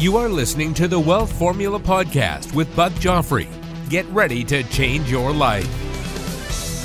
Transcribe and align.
You 0.00 0.16
are 0.16 0.30
listening 0.30 0.72
to 0.74 0.88
the 0.88 0.98
Wealth 0.98 1.30
Formula 1.30 1.78
Podcast 1.78 2.54
with 2.54 2.74
Buck 2.74 2.90
Joffrey. 2.92 3.46
Get 3.90 4.06
ready 4.06 4.42
to 4.44 4.62
change 4.70 5.10
your 5.10 5.30
life. 5.30 5.68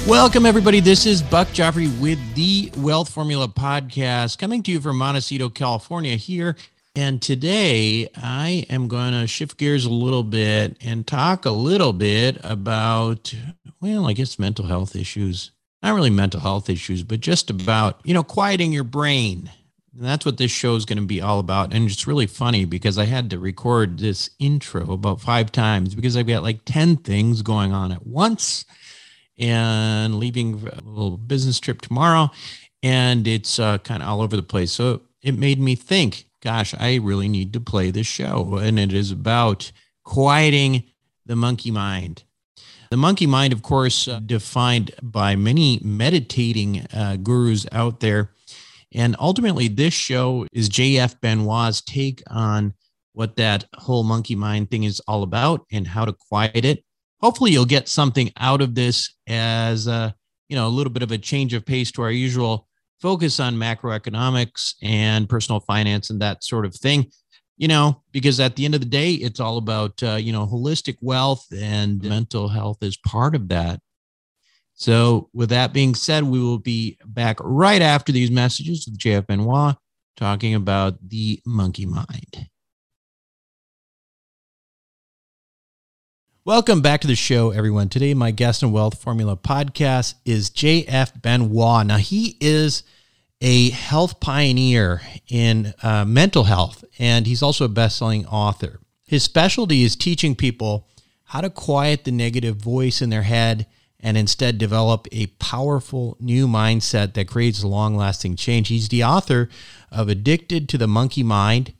Welcome, 0.06 0.46
everybody. 0.46 0.82
This 0.82 1.06
is 1.06 1.22
Buck 1.22 1.48
Joffrey 1.48 1.98
with 2.02 2.20
the 2.36 2.74
Wealth 2.76 3.08
Formula 3.08 3.48
Podcast, 3.48 4.38
coming 4.38 4.62
to 4.64 4.72
you 4.74 4.82
from 4.82 4.98
Montecito, 4.98 5.48
California, 5.48 6.18
here. 6.18 6.58
And 6.94 7.22
today 7.22 8.10
I 8.18 8.66
am 8.70 8.90
going 8.90 9.14
to 9.14 9.28
shift 9.28 9.56
gears 9.56 9.86
a 9.86 9.90
little 9.90 10.24
bit 10.24 10.76
and 10.82 11.08
talk 11.08 11.46
a 11.46 11.52
little 11.52 11.94
bit 11.94 12.38
about, 12.44 13.34
well, 13.80 14.08
I 14.08 14.12
guess 14.12 14.38
mental 14.38 14.66
health 14.66 14.94
issues. 14.94 15.52
Not 15.82 15.96
really 15.96 16.10
mental 16.10 16.42
health 16.42 16.70
issues, 16.70 17.04
but 17.04 17.22
just 17.22 17.50
about, 17.50 18.02
you 18.04 18.14
know, 18.14 18.24
quieting 18.24 18.74
your 18.74 18.84
brain 18.84 19.52
and 19.96 20.06
that's 20.06 20.26
what 20.26 20.38
this 20.38 20.52
show 20.52 20.76
is 20.76 20.86
going 20.86 21.00
to 21.00 21.06
be 21.06 21.22
all 21.22 21.40
about. 21.40 21.74
And 21.74 21.90
it's 21.90 22.08
really 22.08 22.28
funny 22.28 22.66
because 22.66 22.98
I 22.98 23.06
had 23.06 23.30
to 23.30 23.40
record 23.40 24.00
this 24.00 24.30
intro 24.40 24.92
about 24.92 25.22
five 25.22 25.52
times 25.52 25.96
because 25.96 26.18
I've 26.18 26.28
got 26.28 26.44
like 26.44 26.66
10 26.66 26.98
things 26.98 27.42
going 27.42 27.72
on 27.72 27.94
at 27.94 28.06
once 28.06 28.66
and 29.38 30.16
leaving 30.16 30.56
a 30.68 30.82
little 30.82 31.18
business 31.18 31.62
trip 31.62 31.80
tomorrow. 31.80 32.30
And 32.84 33.26
it's 33.26 33.58
uh, 33.58 33.78
kind 33.80 34.04
of 34.04 34.10
all 34.10 34.22
over 34.22 34.36
the 34.36 34.44
place. 34.44 34.74
So 34.74 35.02
it 35.22 35.38
made 35.38 35.60
me 35.60 35.76
think, 35.76 36.26
gosh, 36.42 36.76
I 36.78 36.96
really 36.96 37.30
need 37.30 37.54
to 37.54 37.62
play 37.62 37.90
this 37.90 38.08
show. 38.08 38.58
And 38.58 38.78
it 38.78 38.92
is 38.92 39.12
about 39.12 39.72
quieting 40.04 40.84
the 41.26 41.38
monkey 41.38 41.72
mind. 41.72 42.24
The 42.92 42.98
monkey 42.98 43.28
mind, 43.28 43.54
of 43.54 43.64
course, 43.64 44.08
uh, 44.08 44.20
defined 44.20 44.92
by 45.02 45.36
many 45.36 45.80
meditating 45.84 46.86
uh, 46.94 47.16
gurus 47.16 47.66
out 47.72 48.02
there 48.02 48.32
and 48.94 49.16
ultimately, 49.20 49.68
this 49.68 49.94
show 49.94 50.46
is 50.52 50.70
JF 50.70 51.20
Benoit's 51.22 51.82
take 51.82 52.24
on 52.28 52.74
what 53.14 53.38
that 53.38 53.66
whole 53.76 54.04
monkey 54.04 54.36
mind 54.36 54.70
thing 54.70 54.84
is 54.84 55.02
all 55.08 55.24
about 55.24 55.66
and 55.72 55.88
how 55.88 56.06
to 56.06 56.14
quiet 56.30 56.66
it. 56.66 56.84
Hopefully, 57.22 57.52
you'll 57.52 57.66
get 57.66 57.88
something 57.88 58.32
out 58.38 58.62
of 58.62 58.76
this 58.76 59.16
as 59.28 59.88
a, 59.88 60.14
you 60.50 60.56
know, 60.56 60.68
a 60.68 60.70
little 60.70 60.92
bit 60.92 61.04
of 61.04 61.12
a 61.12 61.18
change 61.18 61.54
of 61.54 61.66
pace 61.66 61.92
to 61.94 62.02
our 62.02 62.12
usual 62.12 62.68
focus 63.02 63.40
on 63.40 63.56
macroeconomics 63.56 64.76
and 64.82 65.30
personal 65.30 65.60
finance 65.62 66.10
and 66.10 66.22
that 66.22 66.44
sort 66.44 66.66
of 66.66 66.76
thing. 66.76 67.12
You 67.58 67.70
know, 67.70 68.02
because 68.12 68.42
at 68.42 68.58
the 68.58 68.66
end 68.66 68.76
of 68.76 68.82
the 68.82 68.86
day, 68.86 69.14
it's 69.14 69.40
all 69.40 69.58
about, 69.58 70.04
uh, 70.04 70.16
you 70.16 70.34
know, 70.34 70.46
holistic 70.46 70.98
wealth 71.02 71.46
and 71.56 72.04
mental 72.04 72.50
health 72.50 72.84
is 72.84 72.98
part 72.98 73.34
of 73.34 73.48
that. 73.48 73.80
So, 74.78 75.30
with 75.34 75.50
that 75.50 75.72
being 75.72 75.96
said, 75.96 76.26
we 76.26 76.38
will 76.38 76.60
be 76.60 76.98
back 77.06 77.38
right 77.40 77.82
after 77.82 78.12
these 78.12 78.30
messages 78.30 78.86
with 78.86 79.00
JF 79.00 79.26
Benoit 79.26 79.78
talking 80.18 80.54
about 80.54 80.98
the 81.08 81.42
monkey 81.46 81.86
mind. 81.86 82.50
Welcome 86.44 86.82
back 86.82 87.00
to 87.02 87.08
the 87.08 87.16
show, 87.16 87.52
everyone. 87.52 87.88
Today, 87.88 88.14
my 88.14 88.32
guest 88.32 88.66
on 88.66 88.74
Wealth 88.74 89.02
Formula 89.02 89.38
podcast 89.38 90.16
is 90.26 90.50
JF 90.50 91.22
Benoit. 91.22 91.86
Now, 91.88 91.96
he 91.96 92.36
is 92.42 92.84
a 93.40 93.70
health 93.70 94.20
pioneer 94.20 95.02
in 95.30 95.74
uh, 95.84 96.04
mental 96.04 96.44
health, 96.44 96.84
and 97.00 97.26
he's 97.26 97.42
also 97.42 97.64
a 97.64 97.70
best 97.70 97.98
selling 97.98 98.26
author. 98.26 98.82
His 99.06 99.24
specialty 99.24 99.84
is 99.84 99.96
teaching 99.96 100.36
people 100.36 100.90
how 101.24 101.40
to 101.40 101.50
quiet 101.50 102.04
the 102.04 102.12
negative 102.12 102.58
voice 102.58 103.02
in 103.02 103.10
their 103.10 103.24
head 103.24 103.68
and 104.00 104.18
instead 104.18 104.58
develop 104.58 105.08
a 105.12 105.28
powerful 105.28 106.18
new 106.20 106.48
mindset 106.48 107.14
that 107.14 107.28
creates 107.28 107.64
long 107.64 107.96
lasting 107.96 108.36
change. 108.36 108.68
He's 108.68 108.90
the 108.90 109.04
author 109.04 109.50
of 109.92 110.10
Addicted 110.10 110.70
to 110.70 110.78
the 110.78 110.88
Monkey 110.88 111.24
Mind 111.24 111.74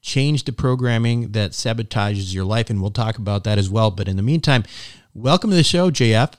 Change 0.00 0.44
the 0.44 0.52
Programming 0.52 1.32
That 1.32 1.52
Sabotages 1.52 2.34
Your 2.34 2.44
Life. 2.44 2.68
And 2.68 2.82
we'll 2.82 2.90
talk 2.90 3.18
about 3.18 3.44
that 3.44 3.58
as 3.58 3.70
well. 3.70 3.90
But 3.90 4.08
in 4.08 4.16
the 4.16 4.22
meantime, 4.22 4.64
welcome 5.14 5.50
to 5.50 5.56
the 5.56 5.62
show, 5.62 5.90
JF. 5.90 6.32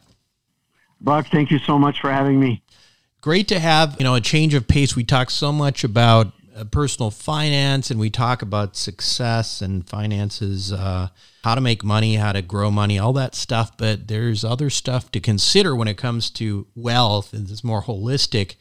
Buck, 0.99 1.27
thank 1.27 1.49
you 1.49 1.59
so 1.59 1.79
much 1.79 2.01
for 2.01 2.11
having 2.11 2.39
me. 2.39 2.61
Great 3.21 3.47
to 3.47 3.59
have, 3.59 3.95
you 3.99 4.03
know, 4.03 4.15
a 4.15 4.21
change 4.21 4.53
of 4.53 4.67
pace. 4.67 4.95
We 4.95 5.05
talk 5.05 5.29
so 5.29 5.53
much 5.53 5.85
about 5.85 6.33
personal 6.71 7.11
finance 7.11 7.89
and 7.89 7.99
we 7.99 8.09
talk 8.09 8.41
about 8.41 8.75
success 8.75 9.61
and 9.61 9.87
finances 9.87 10.71
uh, 10.71 11.09
how 11.43 11.55
to 11.55 11.61
make 11.61 11.83
money, 11.83 12.15
how 12.15 12.31
to 12.31 12.41
grow 12.41 12.71
money, 12.71 12.97
all 12.97 13.13
that 13.13 13.35
stuff. 13.35 13.77
But 13.77 14.07
there's 14.07 14.43
other 14.43 14.69
stuff 14.69 15.11
to 15.11 15.19
consider 15.19 15.75
when 15.75 15.87
it 15.87 15.97
comes 15.97 16.29
to 16.31 16.67
wealth, 16.75 17.33
and 17.33 17.49
it's 17.49 17.63
more 17.63 17.83
holistic. 17.83 18.55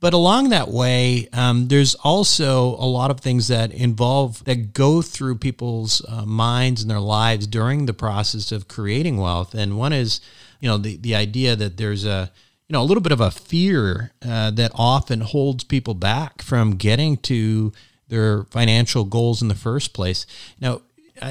But 0.00 0.12
along 0.12 0.50
that 0.50 0.68
way, 0.68 1.28
um, 1.32 1.68
there's 1.68 1.94
also 1.94 2.74
a 2.74 2.84
lot 2.84 3.10
of 3.10 3.20
things 3.20 3.48
that 3.48 3.72
involve 3.72 4.44
that 4.44 4.74
go 4.74 5.00
through 5.00 5.38
people's 5.38 6.04
uh, 6.06 6.26
minds 6.26 6.82
and 6.82 6.90
their 6.90 7.00
lives 7.00 7.46
during 7.46 7.86
the 7.86 7.94
process 7.94 8.52
of 8.52 8.68
creating 8.68 9.16
wealth. 9.16 9.54
And 9.54 9.78
one 9.78 9.94
is, 9.94 10.20
you 10.60 10.68
know, 10.68 10.76
the 10.76 10.98
the 10.98 11.14
idea 11.14 11.56
that 11.56 11.78
there's 11.78 12.04
a 12.04 12.30
you 12.68 12.72
know 12.72 12.82
a 12.82 12.84
little 12.84 13.02
bit 13.02 13.12
of 13.12 13.20
a 13.20 13.30
fear 13.30 14.12
uh, 14.26 14.50
that 14.50 14.72
often 14.74 15.20
holds 15.20 15.64
people 15.64 15.94
back 15.94 16.42
from 16.42 16.76
getting 16.76 17.16
to 17.18 17.72
their 18.08 18.44
financial 18.44 19.04
goals 19.04 19.42
in 19.42 19.48
the 19.48 19.54
first 19.54 19.92
place. 19.92 20.26
Now, 20.60 20.82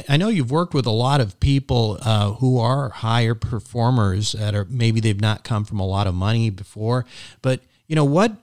I 0.08 0.16
know 0.16 0.30
you've 0.30 0.52
worked 0.52 0.74
with 0.74 0.86
a 0.86 0.92
lot 0.92 1.20
of 1.20 1.40
people 1.40 1.98
uh, 2.02 2.34
who 2.34 2.58
are 2.58 2.90
higher 2.90 3.36
performers 3.36 4.32
that 4.32 4.56
are 4.56 4.66
maybe 4.70 5.00
they've 5.00 5.20
not 5.20 5.44
come 5.44 5.66
from 5.66 5.80
a 5.80 5.86
lot 5.86 6.08
of 6.08 6.16
money 6.16 6.50
before, 6.50 7.06
but 7.42 7.60
you 7.88 7.96
know 7.96 8.06
what 8.06 8.38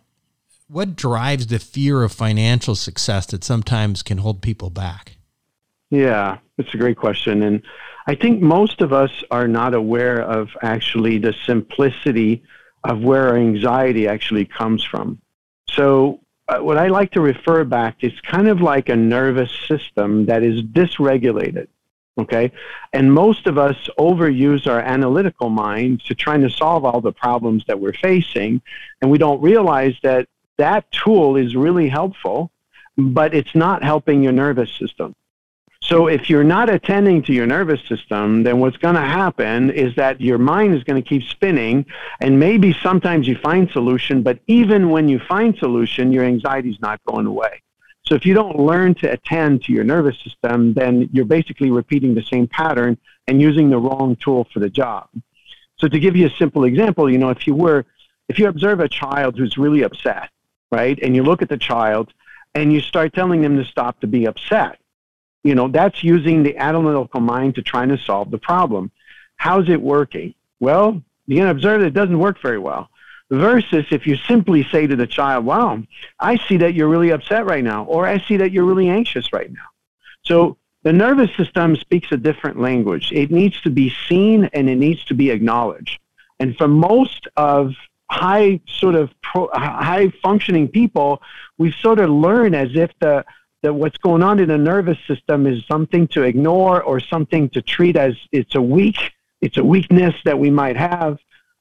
what 0.69 0.95
drives 0.95 1.47
the 1.49 1.59
fear 1.59 2.03
of 2.03 2.13
financial 2.13 2.75
success 2.75 3.27
that 3.27 3.43
sometimes 3.43 4.03
can 4.03 4.19
hold 4.19 4.43
people 4.43 4.71
back? 4.71 5.17
Yeah, 5.91 6.39
it's 6.59 6.73
a 6.75 6.77
great 6.77 6.97
question, 6.97 7.43
and 7.43 7.63
I 8.07 8.15
think 8.15 8.41
most 8.43 8.81
of 8.81 8.93
us 8.93 9.11
are 9.31 9.49
not 9.49 9.75
aware 9.75 10.21
of 10.21 10.51
actually 10.63 11.19
the 11.19 11.35
simplicity 11.47 12.43
of 12.85 13.03
where 13.03 13.37
anxiety 13.37 14.09
actually 14.09 14.45
comes 14.45 14.83
from. 14.83 15.21
So 15.69 16.21
uh, 16.49 16.59
what 16.59 16.79
I 16.79 16.89
like 16.89 17.13
to 17.13 17.21
refer 17.21 17.65
back 17.65 17.99
is 18.01 18.13
kind 18.23 18.49
of 18.49 18.61
like 18.61 18.89
a 18.89 18.97
nervous 18.97 19.51
system 19.69 20.27
that 20.27 20.43
is 20.43 20.63
dysregulated. 20.63 21.69
Okay. 22.19 22.53
And 22.93 23.13
most 23.13 23.47
of 23.47 23.57
us 23.57 23.77
overuse 23.99 24.67
our 24.67 24.81
analytical 24.81 25.49
minds 25.49 26.05
to 26.05 26.15
trying 26.15 26.43
to 26.43 26.51
solve 26.51 26.85
all 26.85 27.01
the 27.01 27.13
problems 27.13 27.65
that 27.67 27.81
we're 27.81 27.95
facing. 27.95 28.61
And 29.01 29.11
we 29.11 29.19
don't 29.19 29.41
realize 29.41 29.95
that 30.03 30.29
that 30.59 30.91
tool 30.91 31.37
is 31.37 31.57
really 31.57 31.89
helpful, 31.89 32.51
but 32.97 33.33
it's 33.33 33.55
not 33.55 33.83
helping 33.83 34.23
your 34.23 34.33
nervous 34.33 34.71
system. 34.73 35.15
So 35.91 36.07
if 36.07 36.31
you're 36.31 36.45
not 36.45 36.71
attending 36.71 37.21
to 37.25 37.33
your 37.33 37.49
nervous 37.49 37.81
system, 37.89 38.45
then 38.45 38.61
what's 38.61 38.77
going 38.77 38.95
to 38.95 39.01
happen 39.01 39.71
is 39.71 39.93
that 39.97 40.21
your 40.21 40.39
mind 40.39 40.73
is 40.73 40.85
going 40.85 41.03
to 41.03 41.09
keep 41.09 41.25
spinning 41.25 41.85
and 42.21 42.39
maybe 42.39 42.73
sometimes 42.81 43.27
you 43.27 43.37
find 43.37 43.69
solution, 43.71 44.23
but 44.23 44.39
even 44.47 44.91
when 44.91 45.09
you 45.09 45.19
find 45.19 45.57
solution, 45.57 46.13
your 46.13 46.23
anxiety 46.23 46.71
is 46.71 46.81
not 46.81 47.01
going 47.09 47.27
away. 47.27 47.61
So 48.07 48.15
if 48.15 48.25
you 48.25 48.35
don't 48.35 48.57
learn 48.57 48.95
to 48.97 49.11
attend 49.11 49.65
to 49.65 49.73
your 49.73 49.83
nervous 49.83 50.17
system, 50.23 50.75
then 50.75 51.11
you're 51.13 51.25
basically 51.25 51.73
repeating 51.73 52.15
the 52.15 52.23
same 52.23 52.47
pattern 52.47 52.97
and 53.27 53.41
using 53.41 53.69
the 53.69 53.79
wrong 53.79 54.15
tool 54.15 54.47
for 54.53 54.61
the 54.61 54.71
job. 54.71 55.09
So 55.79 55.89
to 55.89 55.99
give 55.99 56.15
you 56.15 56.29
a 56.29 56.37
simple 56.39 56.65
example, 56.65 57.11
you 57.11 57.19
know, 57.19 57.31
if 57.31 57.49
you 57.49 57.55
were 57.57 57.85
if 58.29 58.39
you 58.39 58.47
observe 58.47 58.79
a 58.79 58.89
child 58.89 59.37
who's 59.37 59.59
really 59.59 59.83
upset, 59.83 60.31
right? 60.71 60.97
And 61.03 61.17
you 61.17 61.25
look 61.25 61.43
at 61.43 61.49
the 61.49 61.59
child 61.59 62.13
and 62.55 62.73
you 62.73 62.81
start 62.81 63.13
telling 63.13 63.43
them 63.43 63.57
to 63.57 63.65
stop 63.65 63.99
to 64.03 64.07
be 64.07 64.27
upset 64.27 64.80
you 65.43 65.55
know, 65.55 65.69
that's 65.69 66.05
using 66.05 66.43
the 66.43 66.57
analytical 66.57 67.21
mind 67.21 67.55
to 67.55 67.63
try 67.63 67.87
to 67.87 67.99
solve 67.99 68.31
the 68.31 68.39
problem. 68.39 68.91
How's 69.37 69.69
it 69.69 69.81
working? 69.81 70.35
Well, 70.61 71.03
you 71.27 71.37
can 71.37 71.49
observe 71.49 71.81
that 71.81 71.89
it 71.89 71.95
doesn't 71.95 72.19
work 72.19 72.41
very 72.43 72.59
well. 72.59 72.91
Versus 73.31 73.87
if 73.91 74.07
you 74.07 74.17
simply 74.17 74.65
say 74.65 74.87
to 74.87 74.97
the 74.97 75.07
child, 75.07 75.45
wow, 75.45 75.83
I 76.19 76.37
see 76.49 76.57
that 76.59 76.75
you're 76.75 76.89
really 76.89 77.11
upset 77.11 77.47
right 77.47 77.63
now, 77.63 77.85
or 77.85 78.07
I 78.07 78.19
see 78.19 78.37
that 78.39 78.51
you're 78.51 78.65
really 78.65 78.89
anxious 78.89 79.33
right 79.33 79.51
now. 79.51 79.67
So 80.23 80.57
the 80.83 80.93
nervous 80.93 81.35
system 81.37 81.77
speaks 81.77 82.11
a 82.11 82.17
different 82.17 82.59
language. 82.59 83.13
It 83.13 83.31
needs 83.31 83.61
to 83.63 83.71
be 83.71 83.95
seen 84.09 84.51
and 84.53 84.69
it 84.69 84.77
needs 84.77 85.05
to 85.05 85.15
be 85.15 85.31
acknowledged. 85.31 86.01
And 86.41 86.57
for 86.57 86.67
most 86.67 87.29
of 87.37 87.75
high 88.11 88.61
sort 88.67 88.97
of 88.97 89.11
pro, 89.23 89.49
high 89.53 90.11
functioning 90.23 90.69
people, 90.69 91.23
we 91.59 91.71
sort 91.71 92.01
of 92.01 92.11
learn 92.11 92.55
as 92.55 92.75
if 92.75 92.91
the 92.99 93.25
that 93.63 93.75
what's 93.75 93.99
going 93.99 94.23
on 94.23 94.39
in 94.39 94.49
the 94.49 94.59
nervous 94.59 94.99
system 95.07 95.47
is 95.47 95.65
something 95.67 96.09
to 96.09 96.23
ignore 96.23 96.83
or 96.83 97.01
something 97.01 97.49
to 97.51 97.63
treat 97.63 97.97
as 97.97 98.15
it's 98.33 98.55
a 98.55 98.63
weak, 98.63 99.13
it's 99.41 99.57
a 99.57 99.65
weakness 99.65 100.15
that 100.25 100.39
we 100.39 100.51
might 100.51 100.77
have. 100.77 101.19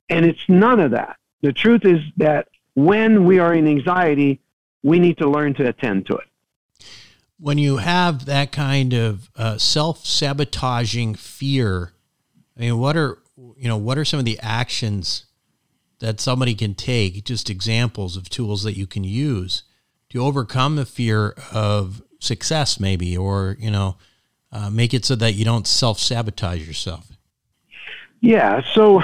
And 0.10 0.25
it's 0.25 0.48
none 0.48 0.80
of 0.80 0.92
that. 0.92 1.18
The 1.42 1.54
truth 1.54 1.86
is 1.86 2.01
that 2.18 2.48
when 2.75 3.25
we 3.25 3.40
are 3.40 3.54
in 3.54 3.68
anxiety, 3.68 4.40
we 4.84 5.00
need 5.00 5.18
to 5.18 5.30
learn 5.30 5.54
to 5.56 5.68
attend 5.68 6.07
to 6.07 6.16
it. 6.16 6.25
When 7.40 7.57
you 7.57 7.78
have 7.78 8.25
that 8.25 8.52
kind 8.52 8.94
of 8.94 9.30
uh, 9.36 9.57
self-sabotaging 9.57 11.16
fear, 11.16 11.94
I 12.57 12.62
mean, 12.62 12.78
what 12.80 12.98
are 12.98 13.19
you 13.56 13.69
know 13.69 13.78
what 13.78 13.98
are 13.98 14.04
some 14.04 14.19
of 14.19 14.25
the 14.25 14.38
actions 14.42 15.25
that 16.00 16.19
somebody 16.19 16.54
can 16.54 16.75
take? 16.75 17.24
Just 17.24 17.50
examples 17.50 18.18
of 18.18 18.30
tools 18.30 18.63
that 18.63 18.75
you 18.75 18.86
can 18.86 19.06
use 19.06 19.63
to 20.10 20.24
overcome 20.24 20.76
the 20.76 20.86
fear 20.86 21.36
of 21.52 22.02
success, 22.20 22.80
maybe, 22.80 23.16
or 23.18 23.56
you 23.60 23.72
know, 23.72 23.98
uh, 24.52 24.70
make 24.70 24.94
it 24.94 25.06
so 25.06 25.16
that 25.16 25.34
you 25.34 25.46
don't 25.46 25.68
self 25.68 26.00
sabotage 26.00 26.66
yourself? 26.66 27.08
Yeah. 28.22 28.62
So 28.74 29.02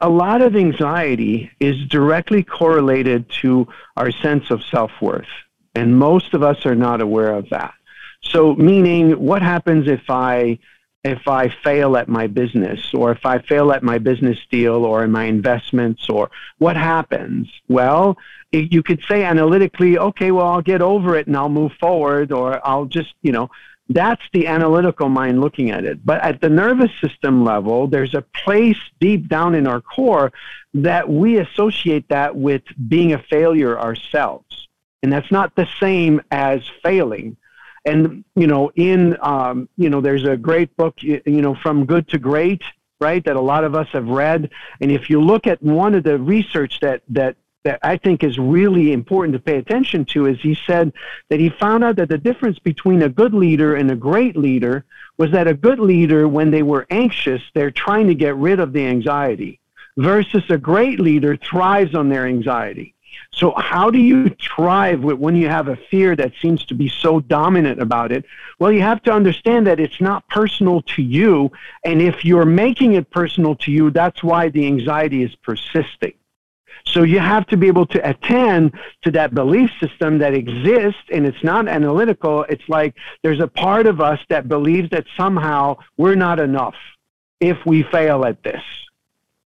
a 0.00 0.08
lot 0.08 0.40
of 0.42 0.56
anxiety 0.56 1.50
is 1.60 1.76
directly 1.88 2.42
correlated 2.42 3.28
to 3.42 3.68
our 3.96 4.10
sense 4.10 4.50
of 4.50 4.62
self 4.64 4.90
worth. 5.00 5.26
And 5.74 5.98
most 5.98 6.34
of 6.34 6.42
us 6.42 6.64
are 6.66 6.74
not 6.74 7.00
aware 7.00 7.32
of 7.32 7.48
that. 7.50 7.74
So, 8.22 8.54
meaning, 8.54 9.12
what 9.12 9.40
happens 9.40 9.86
if 9.88 10.02
I 10.08 10.58
if 11.02 11.26
I 11.26 11.48
fail 11.48 11.96
at 11.96 12.08
my 12.08 12.26
business 12.26 12.92
or 12.92 13.10
if 13.12 13.24
I 13.24 13.38
fail 13.38 13.72
at 13.72 13.82
my 13.82 13.98
business 13.98 14.38
deal 14.50 14.84
or 14.84 15.02
in 15.02 15.10
my 15.10 15.24
investments 15.24 16.08
or 16.10 16.30
what 16.58 16.76
happens? 16.76 17.50
Well, 17.68 18.18
you 18.52 18.82
could 18.82 19.02
say 19.08 19.24
analytically, 19.24 19.98
okay, 19.98 20.30
well, 20.30 20.46
I'll 20.46 20.62
get 20.62 20.82
over 20.82 21.16
it 21.16 21.26
and 21.26 21.36
I'll 21.36 21.48
move 21.48 21.72
forward 21.80 22.32
or 22.32 22.66
I'll 22.66 22.84
just, 22.84 23.14
you 23.22 23.32
know, 23.32 23.50
that's 23.88 24.22
the 24.32 24.46
analytical 24.46 25.08
mind 25.08 25.40
looking 25.40 25.70
at 25.70 25.84
it. 25.84 26.04
But 26.04 26.22
at 26.22 26.40
the 26.40 26.48
nervous 26.48 26.92
system 27.00 27.44
level, 27.44 27.88
there's 27.88 28.14
a 28.14 28.22
place 28.44 28.78
deep 29.00 29.28
down 29.28 29.54
in 29.54 29.66
our 29.66 29.80
core 29.80 30.32
that 30.74 31.08
we 31.08 31.38
associate 31.38 32.08
that 32.08 32.36
with 32.36 32.62
being 32.88 33.12
a 33.12 33.22
failure 33.22 33.78
ourselves. 33.78 34.68
And 35.02 35.12
that's 35.12 35.32
not 35.32 35.56
the 35.56 35.66
same 35.80 36.20
as 36.30 36.60
failing. 36.82 37.36
And, 37.84 38.24
you 38.34 38.46
know, 38.46 38.70
in, 38.76 39.16
um, 39.22 39.68
you 39.76 39.88
know, 39.88 40.00
there's 40.00 40.24
a 40.24 40.36
great 40.36 40.76
book, 40.76 41.02
you 41.02 41.20
know, 41.26 41.54
From 41.54 41.86
Good 41.86 42.08
to 42.08 42.18
Great, 42.18 42.62
right, 43.00 43.24
that 43.24 43.36
a 43.36 43.40
lot 43.40 43.64
of 43.64 43.74
us 43.74 43.88
have 43.92 44.06
read. 44.08 44.50
And 44.80 44.90
if 44.90 45.08
you 45.08 45.20
look 45.20 45.46
at 45.46 45.62
one 45.62 45.94
of 45.94 46.04
the 46.04 46.18
research 46.18 46.80
that, 46.80 47.02
that 47.08 47.36
that 47.62 47.78
I 47.82 47.98
think 47.98 48.24
is 48.24 48.38
really 48.38 48.92
important 48.92 49.34
to 49.34 49.38
pay 49.38 49.58
attention 49.58 50.06
to 50.06 50.26
is 50.26 50.40
he 50.40 50.56
said 50.66 50.92
that 51.28 51.40
he 51.40 51.50
found 51.50 51.84
out 51.84 51.96
that 51.96 52.08
the 52.08 52.16
difference 52.16 52.58
between 52.58 53.02
a 53.02 53.08
good 53.08 53.34
leader 53.34 53.74
and 53.74 53.90
a 53.90 53.96
great 53.96 54.36
leader 54.36 54.84
was 55.18 55.30
that 55.32 55.46
a 55.46 55.52
good 55.52 55.78
leader, 55.78 56.26
when 56.26 56.50
they 56.50 56.62
were 56.62 56.86
anxious, 56.90 57.42
they're 57.54 57.70
trying 57.70 58.06
to 58.06 58.14
get 58.14 58.34
rid 58.36 58.60
of 58.60 58.72
the 58.72 58.86
anxiety, 58.86 59.60
versus 59.98 60.42
a 60.48 60.56
great 60.56 60.98
leader 60.98 61.36
thrives 61.36 61.94
on 61.94 62.08
their 62.08 62.26
anxiety. 62.26 62.94
So, 63.32 63.52
how 63.56 63.90
do 63.90 63.98
you 63.98 64.34
thrive 64.40 65.02
when 65.02 65.36
you 65.36 65.48
have 65.48 65.68
a 65.68 65.76
fear 65.76 66.16
that 66.16 66.32
seems 66.40 66.64
to 66.66 66.74
be 66.74 66.88
so 66.88 67.20
dominant 67.20 67.80
about 67.80 68.12
it? 68.12 68.24
Well, 68.58 68.72
you 68.72 68.82
have 68.82 69.02
to 69.04 69.12
understand 69.12 69.66
that 69.66 69.80
it's 69.80 70.00
not 70.00 70.28
personal 70.28 70.82
to 70.82 71.02
you. 71.02 71.50
And 71.84 72.02
if 72.02 72.24
you're 72.24 72.44
making 72.44 72.94
it 72.94 73.10
personal 73.10 73.54
to 73.56 73.70
you, 73.70 73.90
that's 73.90 74.22
why 74.22 74.48
the 74.48 74.66
anxiety 74.66 75.22
is 75.22 75.34
persisting. 75.36 76.14
So 76.86 77.02
you 77.02 77.18
have 77.18 77.46
to 77.48 77.56
be 77.56 77.66
able 77.68 77.86
to 77.86 78.08
attend 78.08 78.72
to 79.02 79.10
that 79.12 79.34
belief 79.34 79.70
system 79.80 80.18
that 80.18 80.34
exists 80.34 81.02
and 81.12 81.26
it's 81.26 81.42
not 81.44 81.68
analytical. 81.68 82.44
It's 82.48 82.68
like 82.68 82.94
there's 83.22 83.40
a 83.40 83.46
part 83.46 83.86
of 83.86 84.00
us 84.00 84.18
that 84.28 84.48
believes 84.48 84.90
that 84.90 85.06
somehow 85.16 85.76
we're 85.96 86.14
not 86.14 86.40
enough 86.40 86.74
if 87.38 87.58
we 87.64 87.82
fail 87.84 88.24
at 88.24 88.42
this, 88.42 88.62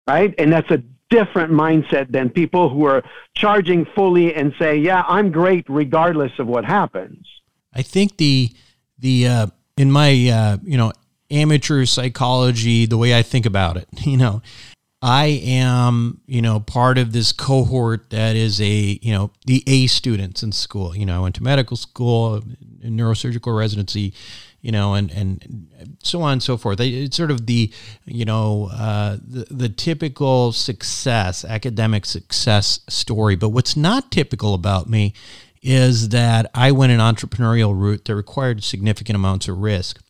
right? 0.08 0.34
And 0.38 0.52
that's 0.52 0.69
a 0.72 0.84
different 1.12 1.52
mindset 1.52 2.12
than 2.12 2.30
people 2.30 2.69
who 2.69 2.86
are 2.86 3.04
charging 3.36 3.86
fully 3.86 4.34
and 4.34 4.54
say, 4.58 4.78
yeah, 4.78 5.04
I'm 5.08 5.31
great 5.31 5.66
regardless 5.69 6.31
of 6.40 6.48
what 6.48 6.66
happens. 6.66 7.28
I 7.74 7.84
think 7.84 8.18
the, 8.18 8.50
the, 8.98 9.28
uh, 9.28 9.48
in 9.78 9.92
my, 9.92 10.30
uh, 10.30 10.58
you 10.63 10.78
know, 10.78 10.92
amateur 11.30 11.86
psychology, 11.86 12.86
the 12.88 12.98
way 12.98 13.16
I 13.16 13.22
think 13.22 13.46
about 13.46 13.78
it, 13.78 13.88
you 14.06 14.18
know, 14.18 14.42
I 15.04 15.42
am, 15.44 16.22
you 16.28 16.42
know, 16.42 16.60
part 16.60 16.98
of 16.98 17.12
this 17.12 17.31
cohort 17.31 18.12
that 18.12 18.36
is 18.36 18.62
a, 18.62 19.00
you 19.02 19.12
know, 19.12 19.31
the 19.46 19.63
A 19.66 19.88
students 19.88 20.44
in 20.44 20.52
school. 20.52 20.96
You 20.96 21.08
know, 21.08 21.18
I 21.18 21.19
went 21.19 21.36
to 21.36 21.44
medical 21.44 21.75
school, 21.75 22.42
neurosurgical 22.84 23.58
residency, 23.58 24.13
you 24.62 24.72
know, 24.72 24.94
and 24.94 25.12
and 25.12 25.68
so 26.04 26.22
on 26.22 26.34
and 26.34 26.44
so 26.44 26.58
forth. 26.58 26.80
It's 26.80 27.18
sort 27.18 27.31
of 27.31 27.48
the, 27.48 27.72
you 28.06 28.25
know, 28.25 28.69
uh, 28.72 29.18
the 29.22 29.48
the 29.50 29.69
typical 29.69 30.52
success, 30.52 31.44
academic 31.44 32.06
success 32.06 32.81
story. 32.88 33.36
But 33.36 33.50
what's 33.50 33.75
not 33.75 34.12
typical 34.12 34.54
about 34.54 34.90
me 34.90 35.13
is 35.62 36.10
that 36.10 36.50
I 36.54 36.72
went 36.72 36.92
an 36.92 37.00
entrepreneurial 37.00 37.80
route 37.80 38.06
that 38.06 38.16
required 38.16 38.63
significant 38.63 39.16
amounts 39.16 39.48
of 39.48 39.58
risk, 39.58 40.02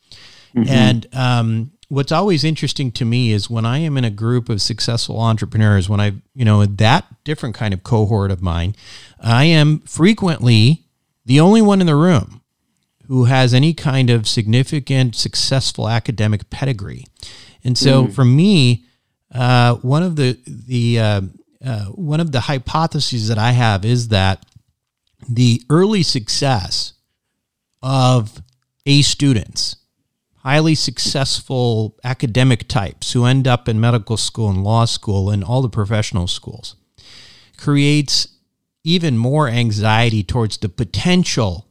mm-hmm. 0.56 0.70
and 0.70 1.08
um, 1.14 1.72
what's 1.88 2.12
always 2.12 2.44
interesting 2.44 2.92
to 2.94 3.06
me 3.06 3.32
is 3.32 3.50
when 3.50 3.66
I 3.66 3.80
am 3.80 3.98
in 3.98 4.06
a 4.06 4.10
group 4.10 4.50
of 4.50 4.62
successful 4.62 5.20
entrepreneurs, 5.20 5.90
when 5.90 6.00
I, 6.00 6.14
you 6.34 6.46
know, 6.46 6.66
that 6.66 7.06
different 7.24 7.56
kind 7.56 7.74
of 7.74 7.84
cohort 7.84 8.32
of 8.32 8.42
mine, 8.42 8.76
I 9.20 9.46
am 9.46 9.80
frequently 9.80 10.84
the 11.26 11.40
only 11.40 11.62
one 11.62 11.82
in 11.82 11.88
the 11.88 11.96
room 11.96 12.41
who 13.12 13.26
has 13.26 13.54
any 13.54 13.74
kind 13.74 14.10
of 14.10 14.26
significant 14.26 15.18
successful 15.18 15.90
academic 15.90 16.50
pedigree. 16.50 17.04
And 17.62 17.78
so 17.78 18.06
mm. 18.06 18.14
for 18.14 18.24
me, 18.24 18.86
uh, 19.36 19.76
one 19.76 20.02
of 20.02 20.16
the 20.16 20.40
the 20.48 20.98
uh, 20.98 21.22
uh, 21.62 21.86
one 21.88 22.22
of 22.22 22.32
the 22.32 22.40
hypotheses 22.40 23.28
that 23.28 23.38
I 23.38 23.52
have 23.52 23.84
is 23.84 24.08
that 24.08 24.46
the 25.28 25.62
early 25.70 26.04
success 26.04 26.94
of 27.84 28.42
A 28.86 29.02
students 29.02 29.76
highly 30.38 30.74
successful 30.74 32.00
academic 32.06 32.70
types 32.70 33.12
who 33.12 33.26
end 33.26 33.46
up 33.46 33.68
in 33.68 33.78
medical 33.78 34.16
school 34.16 34.50
and 34.50 34.64
law 34.64 34.86
school 34.86 35.30
and 35.30 35.44
all 35.44 35.62
the 35.62 35.68
professional 35.68 36.28
schools 36.28 36.78
creates 37.58 38.30
even 38.86 39.18
more 39.18 39.50
anxiety 39.50 40.24
towards 40.24 40.60
the 40.60 40.70
potential 40.70 41.68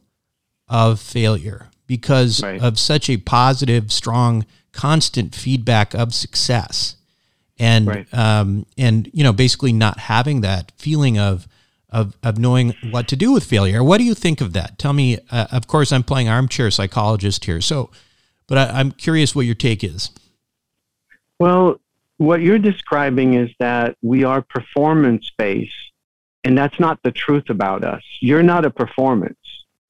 of 0.71 0.99
failure 0.99 1.67
because 1.85 2.41
right. 2.41 2.61
of 2.61 2.79
such 2.79 3.09
a 3.09 3.17
positive, 3.17 3.91
strong, 3.91 4.45
constant 4.71 5.35
feedback 5.35 5.93
of 5.93 6.13
success, 6.13 6.95
and 7.59 7.87
right. 7.87 8.13
um, 8.13 8.65
and 8.77 9.09
you 9.13 9.23
know 9.23 9.33
basically 9.33 9.73
not 9.73 9.99
having 9.99 10.41
that 10.41 10.71
feeling 10.77 11.19
of 11.19 11.47
of 11.89 12.15
of 12.23 12.39
knowing 12.39 12.73
what 12.89 13.09
to 13.09 13.17
do 13.17 13.33
with 13.33 13.43
failure. 13.43 13.83
What 13.83 13.97
do 13.97 14.05
you 14.05 14.15
think 14.15 14.39
of 14.39 14.53
that? 14.53 14.79
Tell 14.79 14.93
me. 14.93 15.19
Uh, 15.29 15.47
of 15.51 15.67
course, 15.67 15.91
I'm 15.91 16.03
playing 16.03 16.29
armchair 16.29 16.71
psychologist 16.71 17.43
here, 17.45 17.59
so 17.59 17.91
but 18.47 18.57
I, 18.57 18.79
I'm 18.79 18.93
curious 18.93 19.35
what 19.35 19.45
your 19.45 19.55
take 19.55 19.83
is. 19.83 20.09
Well, 21.39 21.81
what 22.17 22.41
you're 22.41 22.59
describing 22.59 23.33
is 23.33 23.49
that 23.59 23.97
we 24.01 24.23
are 24.23 24.41
performance 24.41 25.29
based, 25.37 25.73
and 26.45 26.57
that's 26.57 26.79
not 26.79 27.03
the 27.03 27.11
truth 27.11 27.49
about 27.49 27.83
us. 27.83 28.03
You're 28.21 28.43
not 28.43 28.63
a 28.63 28.69
performance, 28.69 29.37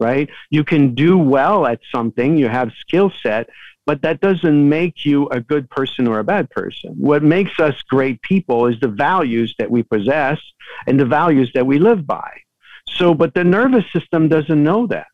right? 0.01 0.29
You 0.49 0.63
can 0.63 0.93
do 0.95 1.17
well 1.17 1.65
at 1.65 1.79
something, 1.91 2.37
you 2.37 2.49
have 2.49 2.71
skill 2.79 3.11
set, 3.23 3.49
but 3.85 4.01
that 4.01 4.19
doesn't 4.19 4.69
make 4.69 5.05
you 5.05 5.29
a 5.29 5.39
good 5.39 5.69
person 5.69 6.07
or 6.07 6.19
a 6.19 6.23
bad 6.23 6.49
person. 6.49 6.91
What 6.97 7.23
makes 7.23 7.59
us 7.59 7.81
great 7.83 8.21
people 8.21 8.67
is 8.67 8.79
the 8.79 8.87
values 8.87 9.55
that 9.59 9.71
we 9.71 9.83
possess 9.83 10.39
and 10.87 10.99
the 10.99 11.05
values 11.05 11.51
that 11.53 11.65
we 11.65 11.79
live 11.79 12.05
by. 12.05 12.31
So, 12.97 13.13
but 13.13 13.33
the 13.33 13.43
nervous 13.43 13.85
system 13.93 14.27
doesn't 14.27 14.61
know 14.61 14.87
that 14.87 15.07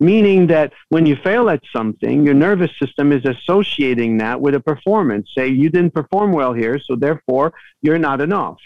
meaning 0.00 0.46
that 0.46 0.72
when 0.88 1.04
you 1.06 1.14
fail 1.14 1.50
at 1.50 1.60
something, 1.72 2.24
your 2.24 2.34
nervous 2.34 2.70
system 2.82 3.12
is 3.12 3.24
associating 3.26 4.16
that 4.16 4.40
with 4.40 4.54
a 4.54 4.60
performance. 4.60 5.28
Say, 5.36 5.48
you 5.48 5.68
didn't 5.68 5.92
perform 5.92 6.32
well 6.32 6.54
here, 6.54 6.80
so 6.80 6.96
therefore 6.96 7.52
you're 7.82 7.98
not 7.98 8.22
enough. 8.22 8.58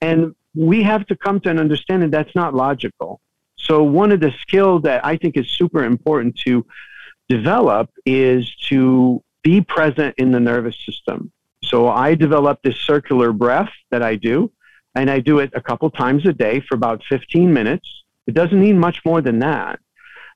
And 0.00 0.34
we 0.54 0.84
have 0.84 1.04
to 1.08 1.16
come 1.16 1.40
to 1.40 1.50
an 1.50 1.58
understanding 1.58 2.10
that's 2.10 2.34
not 2.34 2.54
logical. 2.54 3.20
So, 3.68 3.82
one 3.82 4.12
of 4.12 4.20
the 4.20 4.32
skills 4.40 4.82
that 4.82 5.04
I 5.04 5.16
think 5.16 5.36
is 5.36 5.48
super 5.50 5.84
important 5.84 6.38
to 6.46 6.64
develop 7.28 7.90
is 8.06 8.50
to 8.70 9.22
be 9.42 9.60
present 9.60 10.14
in 10.16 10.32
the 10.32 10.40
nervous 10.40 10.76
system. 10.86 11.30
So, 11.62 11.88
I 11.88 12.14
develop 12.14 12.62
this 12.62 12.76
circular 12.76 13.30
breath 13.32 13.72
that 13.90 14.02
I 14.02 14.16
do, 14.16 14.50
and 14.94 15.10
I 15.10 15.20
do 15.20 15.40
it 15.40 15.50
a 15.54 15.60
couple 15.60 15.90
times 15.90 16.24
a 16.26 16.32
day 16.32 16.60
for 16.60 16.76
about 16.76 17.02
15 17.04 17.52
minutes. 17.52 18.04
It 18.26 18.32
doesn't 18.32 18.58
need 18.58 18.76
much 18.76 19.04
more 19.04 19.20
than 19.20 19.38
that. 19.40 19.80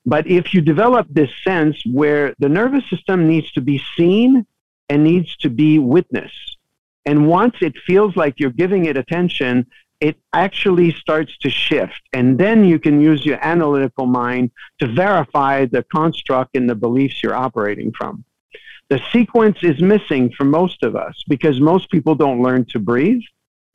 But 0.05 0.27
if 0.27 0.53
you 0.53 0.61
develop 0.61 1.07
this 1.09 1.31
sense 1.43 1.81
where 1.87 2.35
the 2.39 2.49
nervous 2.51 2.85
system 2.91 3.29
needs 3.29 3.51
to 3.53 3.63
be 3.63 3.83
seen 3.97 4.47
and 4.91 5.05
needs 5.05 5.37
to 5.39 5.49
be 5.49 5.79
witnessed, 5.79 6.59
and 7.07 7.29
once 7.29 7.57
it 7.63 7.79
feels 7.79 8.15
like 8.15 8.39
you're 8.39 8.51
giving 8.51 8.85
it 8.85 8.97
attention, 8.97 9.67
it 10.03 10.17
actually 10.33 10.91
starts 10.91 11.39
to 11.39 11.49
shift. 11.49 12.03
And 12.13 12.37
then 12.37 12.65
you 12.65 12.81
can 12.81 13.01
use 13.01 13.25
your 13.25 13.39
analytical 13.41 14.05
mind 14.05 14.51
to 14.81 14.89
verify 14.89 15.65
the 15.67 15.85
construct 15.85 16.57
and 16.57 16.69
the 16.69 16.75
beliefs 16.75 17.23
you're 17.23 17.37
operating 17.37 17.93
from. 17.93 18.25
The 18.89 19.01
sequence 19.13 19.59
is 19.63 19.81
missing 19.81 20.33
for 20.37 20.43
most 20.43 20.83
of 20.83 20.97
us 20.97 21.23
because 21.29 21.61
most 21.61 21.89
people 21.89 22.17
don't 22.17 22.43
learn 22.43 22.65
to 22.71 22.81
breathe. 22.81 23.23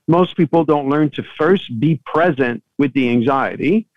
Most 0.10 0.36
people 0.36 0.66
don't 0.66 0.90
learn 0.90 1.12
to 1.12 1.24
first 1.38 1.80
be 1.80 2.02
present 2.06 2.62
with 2.78 2.92
the 2.92 3.10
anxiety. 3.10 3.88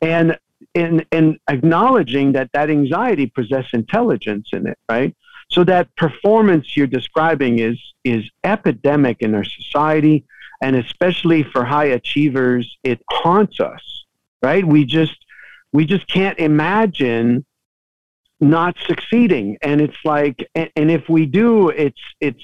And 0.00 0.38
in, 0.72 1.04
in 1.12 1.38
acknowledging 1.48 2.32
that 2.32 2.48
that 2.54 2.70
anxiety 2.70 3.26
possesses 3.26 3.74
intelligence 3.74 4.48
in 4.54 4.66
it, 4.66 4.78
right? 4.88 5.14
So 5.50 5.64
that 5.64 5.94
performance 5.96 6.74
you're 6.78 6.86
describing 6.86 7.58
is 7.58 7.78
is 8.04 8.24
epidemic 8.42 9.18
in 9.20 9.34
our 9.34 9.44
society, 9.44 10.24
and 10.64 10.76
especially 10.76 11.42
for 11.42 11.62
high 11.62 11.84
achievers, 11.84 12.78
it 12.82 13.02
haunts 13.10 13.60
us, 13.60 14.04
right? 14.42 14.66
We 14.66 14.86
just 14.86 15.16
we 15.72 15.84
just 15.84 16.06
can't 16.06 16.38
imagine 16.38 17.44
not 18.40 18.76
succeeding. 18.86 19.58
And 19.60 19.82
it's 19.82 19.96
like, 20.04 20.48
and, 20.54 20.70
and 20.74 20.90
if 20.90 21.08
we 21.08 21.26
do, 21.26 21.68
it's, 21.68 22.00
it's, 22.20 22.42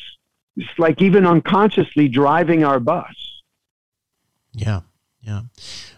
it's 0.57 0.79
like 0.79 1.01
even 1.01 1.27
unconsciously 1.27 2.09
driving 2.09 2.63
our 2.63 2.79
bus. 2.79 3.15
Yeah. 4.53 4.81
Yeah. 5.23 5.43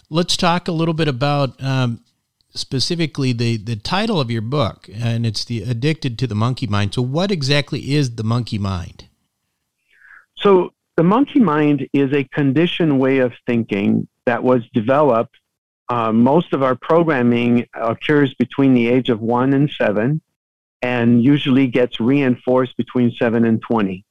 Let's 0.08 0.36
talk 0.36 0.68
a 0.68 0.72
little 0.72 0.94
bit 0.94 1.08
about 1.08 1.60
um, 1.62 2.04
specifically 2.54 3.32
the, 3.32 3.56
the 3.56 3.76
title 3.76 4.20
of 4.20 4.30
your 4.30 4.42
book, 4.42 4.88
and 4.94 5.24
it's 5.26 5.44
the 5.44 5.62
Addicted 5.62 6.18
to 6.20 6.26
the 6.26 6.34
Monkey 6.34 6.66
Mind. 6.66 6.94
So, 6.94 7.02
what 7.02 7.30
exactly 7.30 7.94
is 7.94 8.16
the 8.16 8.24
monkey 8.24 8.58
mind? 8.58 9.06
So, 10.36 10.74
the 10.96 11.02
monkey 11.02 11.40
mind 11.40 11.88
is 11.92 12.12
a 12.12 12.24
conditioned 12.24 13.00
way 13.00 13.18
of 13.18 13.32
thinking 13.46 14.08
that 14.26 14.42
was 14.42 14.62
developed. 14.72 15.36
Uh, 15.88 16.12
most 16.12 16.52
of 16.52 16.62
our 16.62 16.74
programming 16.74 17.66
occurs 17.74 18.34
between 18.34 18.74
the 18.74 18.88
age 18.88 19.08
of 19.08 19.20
one 19.20 19.52
and 19.52 19.70
seven, 19.70 20.20
and 20.82 21.22
usually 21.22 21.66
gets 21.66 22.00
reinforced 22.00 22.76
between 22.76 23.10
seven 23.12 23.44
and 23.44 23.62
20. 23.62 24.04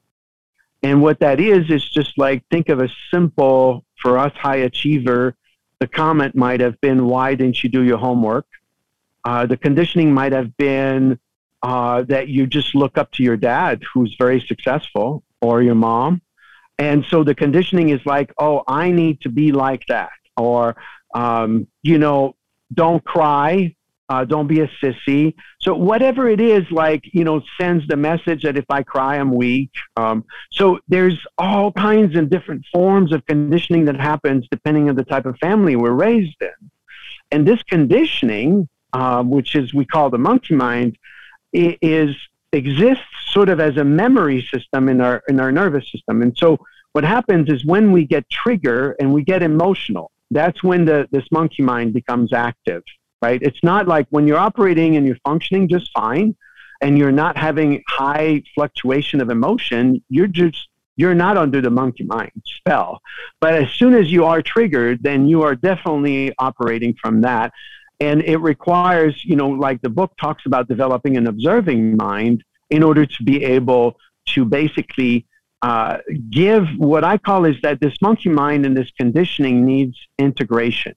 And 0.84 1.02
what 1.02 1.20
that 1.20 1.40
is, 1.40 1.70
is 1.70 1.88
just 1.88 2.18
like 2.18 2.44
think 2.50 2.70
of 2.70 2.80
a 2.82 2.90
simple, 3.12 3.86
for 3.98 4.18
us 4.18 4.34
high 4.36 4.58
achiever, 4.58 5.36
the 5.80 5.88
comment 5.88 6.36
might 6.36 6.60
have 6.60 6.80
been, 6.82 7.08
Why 7.08 7.36
didn't 7.36 7.64
you 7.64 7.70
do 7.70 7.84
your 7.84 7.98
homework? 7.98 8.46
Uh, 9.24 9.46
the 9.46 9.58
conditioning 9.58 10.14
might 10.14 10.32
have 10.32 10.56
been 10.58 11.20
uh, 11.62 12.02
that 12.04 12.28
you 12.28 12.48
just 12.48 12.74
look 12.74 12.98
up 12.98 13.12
to 13.12 13.24
your 13.24 13.38
dad, 13.38 13.84
who's 13.94 14.16
very 14.18 14.42
successful, 14.42 15.24
or 15.42 15.62
your 15.62 15.76
mom. 15.76 16.22
And 16.82 17.06
so 17.06 17.24
the 17.24 17.36
conditioning 17.36 17.90
is 17.90 18.02
like, 18.06 18.30
Oh, 18.38 18.64
I 18.68 18.92
need 18.92 19.22
to 19.22 19.30
be 19.30 19.52
like 19.52 19.84
that. 19.88 20.12
Or, 20.36 20.76
um, 21.14 21.68
you 21.84 21.98
know, 21.98 22.36
don't 22.74 23.04
cry 23.04 23.76
uh, 24.12 24.26
don't 24.26 24.48
be 24.48 24.60
a 24.60 24.68
sissy. 24.84 25.34
So 25.62 25.74
whatever 25.74 26.28
it 26.28 26.42
is, 26.42 26.70
like 26.70 27.02
you 27.14 27.24
know, 27.24 27.42
sends 27.58 27.88
the 27.88 27.96
message 27.96 28.44
that 28.44 28.58
if 28.58 28.66
I 28.70 28.84
cry, 28.84 29.18
I'm 29.18 29.34
weak. 29.34 29.72
Um, 29.96 30.26
so 30.52 30.80
there's 30.90 31.18
all 31.38 31.72
kinds 31.72 32.18
of 32.18 32.30
different 32.30 32.66
forms 32.74 33.14
of 33.14 33.26
conditioning 33.26 33.86
that 33.86 33.96
happens 33.96 34.46
depending 34.52 34.90
on 34.90 34.98
the 34.98 35.06
type 35.06 35.26
of 35.26 35.38
family 35.38 35.78
we're 35.78 35.92
raised 35.92 36.36
in. 36.42 36.72
And 37.32 37.48
this 37.48 37.64
conditioning, 37.64 38.68
uh, 38.92 39.24
which 39.24 39.56
is 39.56 39.74
we 39.74 39.86
call 39.86 40.10
the 40.10 40.18
monkey 40.18 40.56
mind, 40.56 40.98
is 41.54 42.14
exists 42.52 43.06
sort 43.30 43.48
of 43.48 43.62
as 43.62 43.78
a 43.78 43.86
memory 43.86 44.42
system 44.54 44.90
in 44.90 45.00
our 45.00 45.24
in 45.30 45.40
our 45.40 45.54
nervous 45.54 45.90
system. 45.90 46.22
And 46.22 46.38
so 46.38 46.60
what 46.93 47.03
happens 47.03 47.50
is 47.50 47.65
when 47.65 47.91
we 47.91 48.05
get 48.05 48.29
trigger 48.29 48.95
and 49.00 49.13
we 49.13 49.24
get 49.24 49.43
emotional, 49.43 50.12
that's 50.29 50.63
when 50.63 50.86
the 50.86 51.07
this 51.12 51.25
monkey 51.31 51.63
mind 51.63 51.93
becomes 51.93 52.33
active 52.33 52.83
right? 53.21 53.41
It's 53.41 53.63
not 53.63 53.88
like 53.88 54.07
when 54.10 54.27
you're 54.27 54.38
operating 54.38 54.98
and 54.98 55.05
you're 55.05 55.17
functioning 55.24 55.67
just 55.67 55.91
fine 55.93 56.36
and 56.81 56.98
you're 56.98 57.12
not 57.12 57.38
having 57.38 57.83
high 57.88 58.43
fluctuation 58.55 59.21
of 59.21 59.29
emotion, 59.29 60.03
you're 60.10 60.27
just 60.27 60.67
you're 60.98 61.15
not 61.15 61.38
under 61.38 61.62
the 61.62 61.69
monkey 61.69 62.03
mind 62.03 62.31
spell. 62.45 63.00
But 63.39 63.53
as 63.55 63.71
soon 63.71 63.95
as 63.95 64.12
you 64.12 64.25
are 64.25 64.41
triggered, 64.41 65.01
then 65.01 65.27
you 65.27 65.41
are 65.43 65.55
definitely 65.55 66.33
operating 66.38 66.95
from 67.01 67.21
that. 67.21 67.53
And 68.00 68.21
it 68.24 68.38
requires, 68.38 69.24
you 69.24 69.36
know, 69.36 69.50
like 69.50 69.81
the 69.81 69.89
book 69.89 70.12
talks 70.19 70.45
about 70.45 70.67
developing 70.67 71.17
an 71.17 71.27
observing 71.27 71.95
mind 71.95 72.43
in 72.69 72.83
order 72.83 73.05
to 73.05 73.24
be 73.24 73.43
able 73.43 73.98
to 74.27 74.43
basically 74.43 75.25
uh, 75.62 75.98
give 76.30 76.68
what 76.77 77.03
I 77.03 77.18
call 77.18 77.46
is 77.46 77.56
that 77.62 77.80
this 77.80 77.94
monkey 78.01 78.30
mind 78.30 78.65
and 78.65 78.75
this 78.75 78.89
conditioning 78.98 79.65
needs 79.65 79.98
integration. 80.18 80.96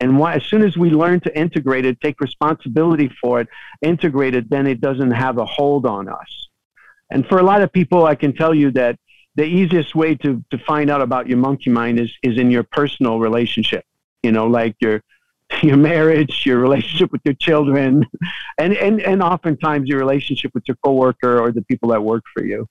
And 0.00 0.18
why, 0.18 0.34
as 0.34 0.44
soon 0.44 0.62
as 0.62 0.78
we 0.78 0.88
learn 0.90 1.20
to 1.20 1.38
integrate 1.38 1.84
it, 1.84 2.00
take 2.00 2.20
responsibility 2.20 3.10
for 3.20 3.40
it, 3.40 3.48
integrate 3.82 4.34
it, 4.34 4.48
then 4.48 4.66
it 4.66 4.80
doesn't 4.80 5.10
have 5.10 5.36
a 5.36 5.44
hold 5.44 5.84
on 5.84 6.08
us. 6.08 6.48
And 7.10 7.26
for 7.26 7.38
a 7.38 7.42
lot 7.42 7.60
of 7.60 7.70
people, 7.70 8.06
I 8.06 8.14
can 8.14 8.34
tell 8.34 8.54
you 8.54 8.70
that 8.72 8.98
the 9.34 9.44
easiest 9.44 9.94
way 9.94 10.14
to, 10.16 10.42
to 10.50 10.58
find 10.58 10.88
out 10.88 11.02
about 11.02 11.28
your 11.28 11.38
monkey 11.38 11.70
mind 11.70 12.00
is, 12.00 12.10
is 12.22 12.38
in 12.38 12.50
your 12.50 12.62
personal 12.62 13.18
relationship. 13.18 13.84
You 14.22 14.32
know, 14.32 14.46
like 14.46 14.76
your 14.80 15.02
your 15.62 15.76
marriage, 15.76 16.46
your 16.46 16.58
relationship 16.58 17.12
with 17.12 17.20
your 17.24 17.34
children, 17.34 18.06
and, 18.58 18.72
and, 18.74 19.00
and 19.00 19.22
oftentimes 19.22 19.88
your 19.88 19.98
relationship 19.98 20.52
with 20.54 20.64
your 20.68 20.76
coworker 20.84 21.40
or 21.40 21.50
the 21.52 21.62
people 21.62 21.90
that 21.90 22.02
work 22.02 22.22
for 22.32 22.44
you. 22.44 22.66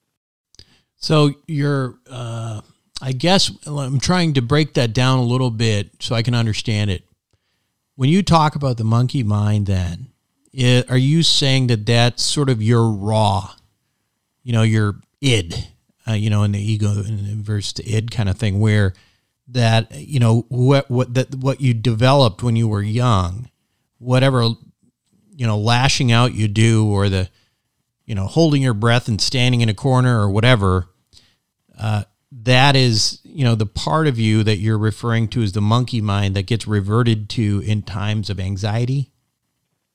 So 1.00 1.32
you're, 1.48 1.98
uh, 2.08 2.60
I 3.02 3.12
guess 3.12 3.50
I'm 3.66 3.98
trying 3.98 4.34
to 4.34 4.42
break 4.42 4.74
that 4.74 4.92
down 4.92 5.18
a 5.18 5.24
little 5.24 5.50
bit 5.50 5.90
so 5.98 6.14
I 6.14 6.22
can 6.22 6.34
understand 6.34 6.90
it. 6.90 7.02
When 7.96 8.10
you 8.10 8.22
talk 8.22 8.54
about 8.54 8.76
the 8.76 8.84
monkey 8.84 9.22
mind, 9.22 9.66
then 9.66 10.08
it, 10.52 10.90
are 10.90 10.98
you 10.98 11.22
saying 11.22 11.68
that 11.68 11.86
that's 11.86 12.22
sort 12.22 12.50
of 12.50 12.62
your 12.62 12.90
raw, 12.90 13.50
you 14.42 14.52
know, 14.52 14.62
your 14.62 14.96
id, 15.22 15.54
uh, 16.06 16.12
you 16.12 16.28
know, 16.28 16.42
in 16.42 16.52
the 16.52 16.60
ego 16.60 16.90
and 16.90 17.44
versus 17.44 17.72
the 17.74 17.96
id 17.96 18.10
kind 18.10 18.28
of 18.28 18.36
thing, 18.36 18.60
where 18.60 18.92
that 19.48 19.92
you 19.92 20.20
know 20.20 20.44
what 20.48 20.90
what 20.90 21.14
that 21.14 21.34
what 21.34 21.60
you 21.60 21.74
developed 21.74 22.42
when 22.42 22.56
you 22.56 22.68
were 22.68 22.82
young, 22.82 23.50
whatever 23.98 24.42
you 25.34 25.46
know, 25.46 25.58
lashing 25.58 26.12
out 26.12 26.34
you 26.34 26.48
do, 26.48 26.86
or 26.86 27.08
the 27.08 27.28
you 28.10 28.16
know, 28.16 28.26
holding 28.26 28.60
your 28.60 28.74
breath 28.74 29.06
and 29.06 29.20
standing 29.20 29.60
in 29.60 29.68
a 29.68 29.74
corner 29.74 30.20
or 30.20 30.28
whatever. 30.28 30.88
Uh, 31.78 32.02
that 32.32 32.74
is, 32.74 33.20
you 33.22 33.44
know, 33.44 33.54
the 33.54 33.66
part 33.66 34.08
of 34.08 34.18
you 34.18 34.42
that 34.42 34.56
you're 34.56 34.78
referring 34.78 35.28
to 35.28 35.42
as 35.42 35.52
the 35.52 35.60
monkey 35.60 36.00
mind 36.00 36.34
that 36.34 36.42
gets 36.42 36.66
reverted 36.66 37.28
to 37.28 37.62
in 37.64 37.82
times 37.82 38.28
of 38.28 38.40
anxiety? 38.40 39.12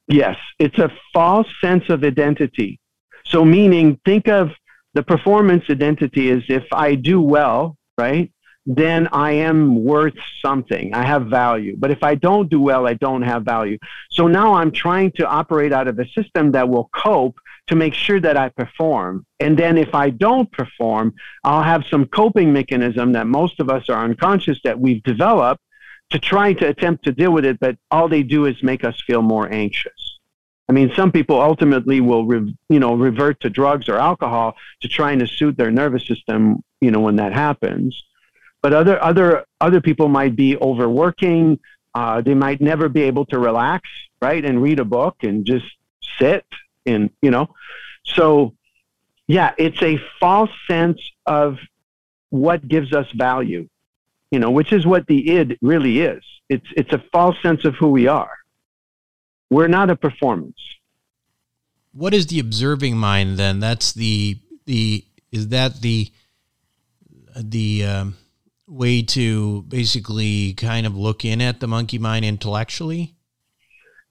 Yes, 0.07 0.37
it's 0.59 0.79
a 0.79 0.89
false 1.11 1.47
sense 1.59 1.83
of 1.89 2.05
identity. 2.05 2.79
So, 3.25 3.43
meaning, 3.43 3.99
think 4.05 4.29
of 4.29 4.51
the 4.93 5.03
performance 5.03 5.65
identity 5.69 6.31
as 6.31 6.43
if 6.47 6.63
I 6.71 6.95
do 6.95 7.19
well, 7.19 7.75
right? 7.97 8.31
Then 8.65 9.09
I 9.11 9.33
am 9.33 9.83
worth 9.83 10.15
something. 10.41 10.93
I 10.93 11.05
have 11.05 11.25
value. 11.25 11.75
But 11.77 11.91
if 11.91 12.01
I 12.01 12.15
don't 12.15 12.49
do 12.49 12.61
well, 12.61 12.87
I 12.87 12.93
don't 12.93 13.23
have 13.23 13.43
value. 13.43 13.77
So 14.09 14.27
now 14.27 14.53
I'm 14.53 14.71
trying 14.71 15.11
to 15.17 15.27
operate 15.27 15.73
out 15.73 15.89
of 15.89 15.99
a 15.99 16.07
system 16.07 16.53
that 16.53 16.69
will 16.69 16.89
cope 16.95 17.35
to 17.67 17.75
make 17.75 17.93
sure 17.93 18.19
that 18.19 18.37
I 18.37 18.49
perform. 18.49 19.25
And 19.39 19.57
then 19.57 19.77
if 19.77 19.95
I 19.95 20.09
don't 20.09 20.51
perform, 20.51 21.15
I'll 21.43 21.63
have 21.63 21.85
some 21.89 22.05
coping 22.05 22.53
mechanism 22.53 23.13
that 23.13 23.27
most 23.27 23.59
of 23.59 23.69
us 23.69 23.89
are 23.89 24.03
unconscious 24.03 24.59
that 24.63 24.79
we've 24.79 25.01
developed 25.03 25.61
to 26.11 26.19
try 26.19 26.53
to 26.53 26.67
attempt 26.67 27.03
to 27.05 27.11
deal 27.11 27.31
with 27.31 27.45
it, 27.45 27.59
but 27.59 27.77
all 27.89 28.07
they 28.07 28.23
do 28.23 28.45
is 28.45 28.61
make 28.61 28.83
us 28.83 29.01
feel 29.07 29.21
more 29.21 29.51
anxious. 29.51 30.19
I 30.69 30.73
mean, 30.73 30.91
some 30.95 31.11
people 31.11 31.41
ultimately 31.41 32.01
will, 32.01 32.25
re, 32.25 32.55
you 32.69 32.79
know, 32.79 32.95
revert 32.95 33.39
to 33.41 33.49
drugs 33.49 33.87
or 33.87 33.97
alcohol 33.97 34.55
to 34.81 34.87
trying 34.87 35.19
to 35.19 35.27
soothe 35.27 35.57
their 35.57 35.71
nervous 35.71 36.07
system, 36.07 36.63
you 36.81 36.91
know, 36.91 36.99
when 36.99 37.17
that 37.17 37.33
happens. 37.33 38.03
But 38.61 38.73
other 38.73 39.01
other 39.01 39.45
other 39.61 39.79
people 39.79 40.07
might 40.07 40.35
be 40.35 40.57
overworking. 40.57 41.59
Uh, 41.93 42.21
they 42.21 42.33
might 42.33 42.61
never 42.61 42.89
be 42.89 43.03
able 43.03 43.25
to 43.27 43.37
relax, 43.37 43.87
right, 44.21 44.43
and 44.43 44.61
read 44.61 44.79
a 44.79 44.85
book 44.85 45.17
and 45.21 45.45
just 45.45 45.65
sit 46.17 46.45
in, 46.85 47.09
you 47.21 47.31
know. 47.31 47.49
So, 48.03 48.53
yeah, 49.27 49.53
it's 49.57 49.81
a 49.81 49.99
false 50.19 50.51
sense 50.67 51.01
of 51.25 51.57
what 52.29 52.67
gives 52.67 52.93
us 52.93 53.07
value, 53.11 53.67
you 54.31 54.39
know, 54.39 54.51
which 54.51 54.71
is 54.71 54.85
what 54.85 55.07
the 55.07 55.29
id 55.31 55.57
really 55.61 56.01
is. 56.01 56.23
It's 56.49 56.67
it's 56.75 56.93
a 56.93 57.03
false 57.11 57.35
sense 57.41 57.65
of 57.65 57.75
who 57.75 57.89
we 57.89 58.07
are. 58.07 58.37
We're 59.49 59.67
not 59.67 59.89
a 59.89 59.95
performance. 59.95 60.59
What 61.91 62.13
is 62.13 62.27
the 62.27 62.39
observing 62.39 62.97
mind 62.97 63.37
then? 63.37 63.59
That's 63.59 63.93
the 63.93 64.37
the 64.65 65.05
is 65.31 65.47
that 65.49 65.81
the 65.81 66.11
the 67.35 67.85
um, 67.85 68.15
way 68.67 69.01
to 69.01 69.63
basically 69.63 70.53
kind 70.53 70.85
of 70.85 70.95
look 70.95 71.25
in 71.25 71.41
at 71.41 71.59
the 71.59 71.67
monkey 71.67 71.97
mind 71.97 72.25
intellectually? 72.25 73.14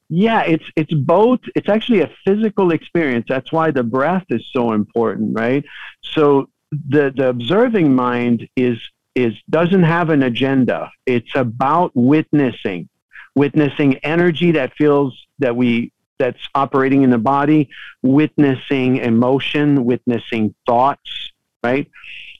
Yeah, 0.09 0.43
it's 0.43 0.65
it's 0.77 0.93
both. 0.93 1.41
It's 1.55 1.69
actually 1.69 2.03
a 2.03 2.11
physical 2.25 2.73
experience. 2.73 3.27
That's 3.29 3.51
why 3.51 3.71
the 3.71 3.83
breath 3.83 4.25
is 4.29 4.47
so 4.53 4.73
important, 4.73 5.37
right? 5.37 5.65
So 6.03 6.51
the 6.71 7.13
the 7.15 7.29
observing 7.29 7.95
mind 7.95 8.49
is 8.57 8.79
is 9.15 9.35
doesn't 9.49 9.83
have 9.83 10.11
an 10.11 10.23
agenda. 10.23 10.91
It's 11.07 11.35
about 11.35 11.93
witnessing, 11.95 12.89
witnessing 13.35 13.97
energy 13.99 14.53
that 14.53 14.75
feels 14.75 15.19
that 15.39 15.57
we 15.57 15.93
that's 16.19 16.49
operating 16.55 17.03
in 17.03 17.11
the 17.11 17.19
body, 17.19 17.69
witnessing 18.03 18.97
emotion, 18.99 19.85
witnessing 19.85 20.55
thoughts, 20.67 21.33
right? 21.63 21.91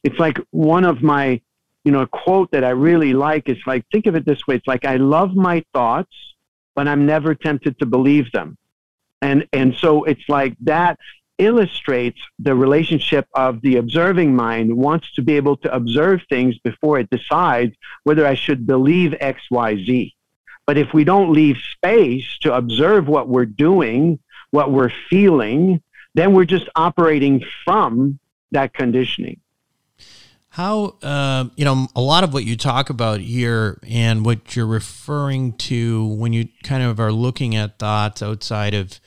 It's 0.03 0.19
like 0.19 0.39
one 0.51 0.85
of 0.85 1.03
my, 1.03 1.41
you 1.85 1.93
know, 1.93 2.03
a 2.03 2.07
quote 2.07 2.51
that 2.53 2.65
I 2.65 2.71
really 2.71 3.15
like 3.15 3.49
is 3.49 3.59
like, 3.67 3.85
think 3.91 4.07
of 4.07 4.15
it 4.15 4.25
this 4.25 4.47
way. 4.47 4.57
It's 4.57 4.67
like, 4.67 4.85
I 4.85 4.97
love 4.97 5.35
my 5.35 5.65
thoughts, 5.73 6.15
but 6.75 6.89
I'm 6.89 7.07
never 7.07 7.35
tempted 7.35 7.79
to 7.79 7.87
believe 7.87 8.33
them. 8.33 8.57
And, 9.23 9.47
and 9.53 9.75
so 9.75 10.05
it's 10.05 10.29
like 10.29 10.55
that 10.61 10.99
illustrates 11.39 12.21
the 12.39 12.55
relationship 12.55 13.27
of 13.35 13.61
the 13.63 13.77
observing 13.77 14.35
mind 14.37 14.77
wants 14.77 15.13
to 15.15 15.23
be 15.23 15.37
able 15.37 15.57
to 15.57 15.75
observe 15.75 16.21
things 16.29 16.59
before 16.59 16.99
it 16.99 17.11
decides 17.11 17.75
whether 18.05 18.27
I 18.27 18.35
should 18.35 18.67
believe 18.67 19.15
X, 19.19 19.43
Y, 19.51 19.77
Z. 19.85 20.15
But 20.67 20.79
if 20.79 20.95
we 20.95 21.05
don't 21.05 21.33
leave 21.33 21.57
space 21.73 22.39
to 22.43 22.55
observe 22.55 23.09
what 23.09 23.29
we're 23.29 23.45
doing, 23.47 24.19
what 24.51 24.71
we're 24.71 24.93
feeling, 25.11 25.83
then 26.15 26.33
we're 26.33 26.45
just 26.45 26.69
operating 26.77 27.45
from 27.65 28.19
that 28.53 28.73
conditioning. 28.73 29.41
How, 30.55 30.95
uh, 31.03 31.47
you 31.57 31.65
know, 31.65 31.89
a 31.97 32.01
lot 32.01 32.23
of 32.23 32.33
what 32.33 32.45
you 32.45 32.57
talk 32.57 32.89
about 32.89 33.19
here 33.19 33.81
and 33.89 34.25
what 34.25 34.55
you're 34.55 34.69
referring 34.69 35.55
to 35.55 36.07
when 36.07 36.33
you 36.33 36.47
kind 36.63 36.85
of 36.85 37.01
are 37.01 37.11
looking 37.11 37.57
at 37.57 37.81
thoughts 37.81 38.23
outside 38.23 38.73
of, 38.73 39.01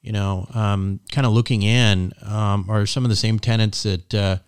you 0.00 0.10
know, 0.10 0.46
um, 0.54 1.00
kind 1.12 1.26
of 1.26 1.34
looking 1.34 1.62
in 1.62 2.14
um, 2.22 2.64
are 2.70 2.86
some 2.86 3.04
of 3.04 3.10
the 3.10 3.16
same 3.16 3.38
tenets 3.38 3.82
that 3.82 4.14
uh, 4.14 4.38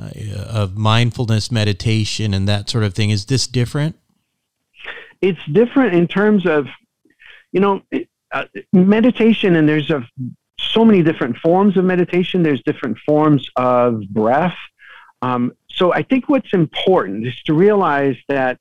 uh, 0.00 0.10
of 0.48 0.76
mindfulness 0.76 1.52
meditation 1.52 2.34
and 2.34 2.48
that 2.48 2.68
sort 2.68 2.82
of 2.82 2.92
thing. 2.92 3.10
Is 3.10 3.26
this 3.26 3.46
different? 3.46 3.94
It's 5.20 5.38
different 5.52 5.94
in 5.94 6.08
terms 6.08 6.44
of, 6.44 6.66
you 7.52 7.60
know, 7.60 7.82
uh, 8.32 8.46
meditation, 8.72 9.54
and 9.54 9.68
there's 9.68 9.90
a, 9.90 10.04
so 10.58 10.84
many 10.84 11.04
different 11.04 11.36
forms 11.36 11.76
of 11.76 11.84
meditation. 11.84 12.42
There's 12.42 12.64
different 12.64 12.98
forms 13.06 13.48
of 13.54 14.02
breath. 14.08 14.56
Um, 15.22 15.52
so 15.78 15.92
I 15.94 16.02
think 16.02 16.28
what's 16.28 16.52
important 16.52 17.26
is 17.26 17.40
to 17.44 17.54
realize 17.54 18.16
that 18.28 18.58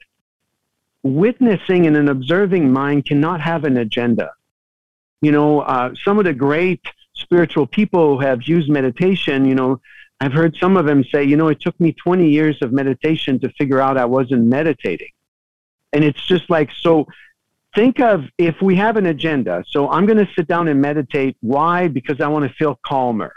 witnessing 1.03 1.87
and 1.87 1.97
an 1.97 2.09
observing 2.09 2.71
mind 2.71 3.05
cannot 3.05 3.41
have 3.41 3.63
an 3.63 3.77
agenda. 3.77 4.31
You 5.21 5.31
know, 5.31 5.61
uh, 5.61 5.95
some 6.05 6.19
of 6.19 6.25
the 6.25 6.33
great 6.33 6.81
spiritual 7.15 7.65
people 7.65 8.19
have 8.19 8.43
used 8.43 8.69
meditation, 8.69 9.45
you 9.45 9.55
know, 9.55 9.81
I've 10.19 10.33
heard 10.33 10.55
some 10.57 10.77
of 10.77 10.85
them 10.85 11.03
say, 11.03 11.23
you 11.23 11.37
know, 11.37 11.47
it 11.47 11.59
took 11.59 11.79
me 11.79 11.91
20 11.91 12.29
years 12.29 12.57
of 12.61 12.71
meditation 12.71 13.39
to 13.39 13.49
figure 13.57 13.81
out 13.81 13.97
I 13.97 14.05
wasn't 14.05 14.45
meditating. 14.45 15.11
And 15.93 16.03
it's 16.03 16.23
just 16.25 16.49
like, 16.49 16.69
so 16.81 17.07
think 17.75 17.99
of 17.99 18.25
if 18.37 18.61
we 18.61 18.75
have 18.75 18.97
an 18.97 19.05
agenda. 19.07 19.63
So 19.67 19.89
I'm 19.89 20.05
going 20.05 20.17
to 20.17 20.31
sit 20.35 20.47
down 20.47 20.67
and 20.67 20.81
meditate. 20.81 21.37
Why? 21.41 21.87
Because 21.87 22.19
I 22.19 22.27
want 22.27 22.47
to 22.47 22.53
feel 22.55 22.79
calmer, 22.83 23.33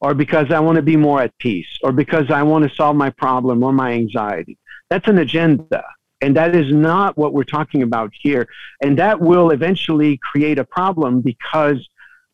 or 0.00 0.14
because 0.14 0.50
I 0.50 0.60
want 0.60 0.76
to 0.76 0.82
be 0.82 0.96
more 0.96 1.20
at 1.22 1.36
peace, 1.38 1.68
or 1.82 1.92
because 1.92 2.30
I 2.30 2.42
want 2.42 2.68
to 2.68 2.74
solve 2.74 2.96
my 2.96 3.10
problem 3.10 3.62
or 3.62 3.72
my 3.72 3.92
anxiety. 3.92 4.56
That's 4.88 5.08
an 5.08 5.18
agenda. 5.18 5.84
And 6.22 6.36
that 6.36 6.54
is 6.54 6.72
not 6.72 7.16
what 7.16 7.32
we're 7.32 7.44
talking 7.44 7.82
about 7.82 8.12
here. 8.18 8.48
And 8.82 8.98
that 8.98 9.20
will 9.20 9.50
eventually 9.50 10.18
create 10.18 10.58
a 10.58 10.64
problem 10.64 11.22
because 11.22 11.88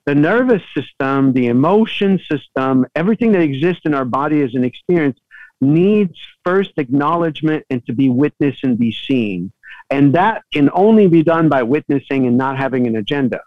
the 0.06 0.14
nervous 0.14 0.62
system, 0.74 1.32
the 1.32 1.46
emotion 1.48 2.20
system, 2.30 2.86
everything 2.94 3.32
that 3.32 3.42
exists 3.42 3.82
in 3.84 3.94
our 3.94 4.04
body 4.04 4.42
as 4.42 4.54
an 4.54 4.64
experience 4.64 5.18
needs 5.60 6.18
first 6.44 6.72
acknowledgement 6.76 7.64
and 7.70 7.84
to 7.86 7.92
be 7.92 8.08
witnessed 8.08 8.62
and 8.64 8.78
be 8.78 8.92
seen. 8.92 9.52
And 9.90 10.14
that 10.14 10.42
can 10.52 10.70
only 10.72 11.06
be 11.08 11.22
done 11.22 11.48
by 11.48 11.62
witnessing 11.62 12.26
and 12.26 12.36
not 12.36 12.56
having 12.56 12.86
an 12.86 12.96
agenda. 12.96 13.40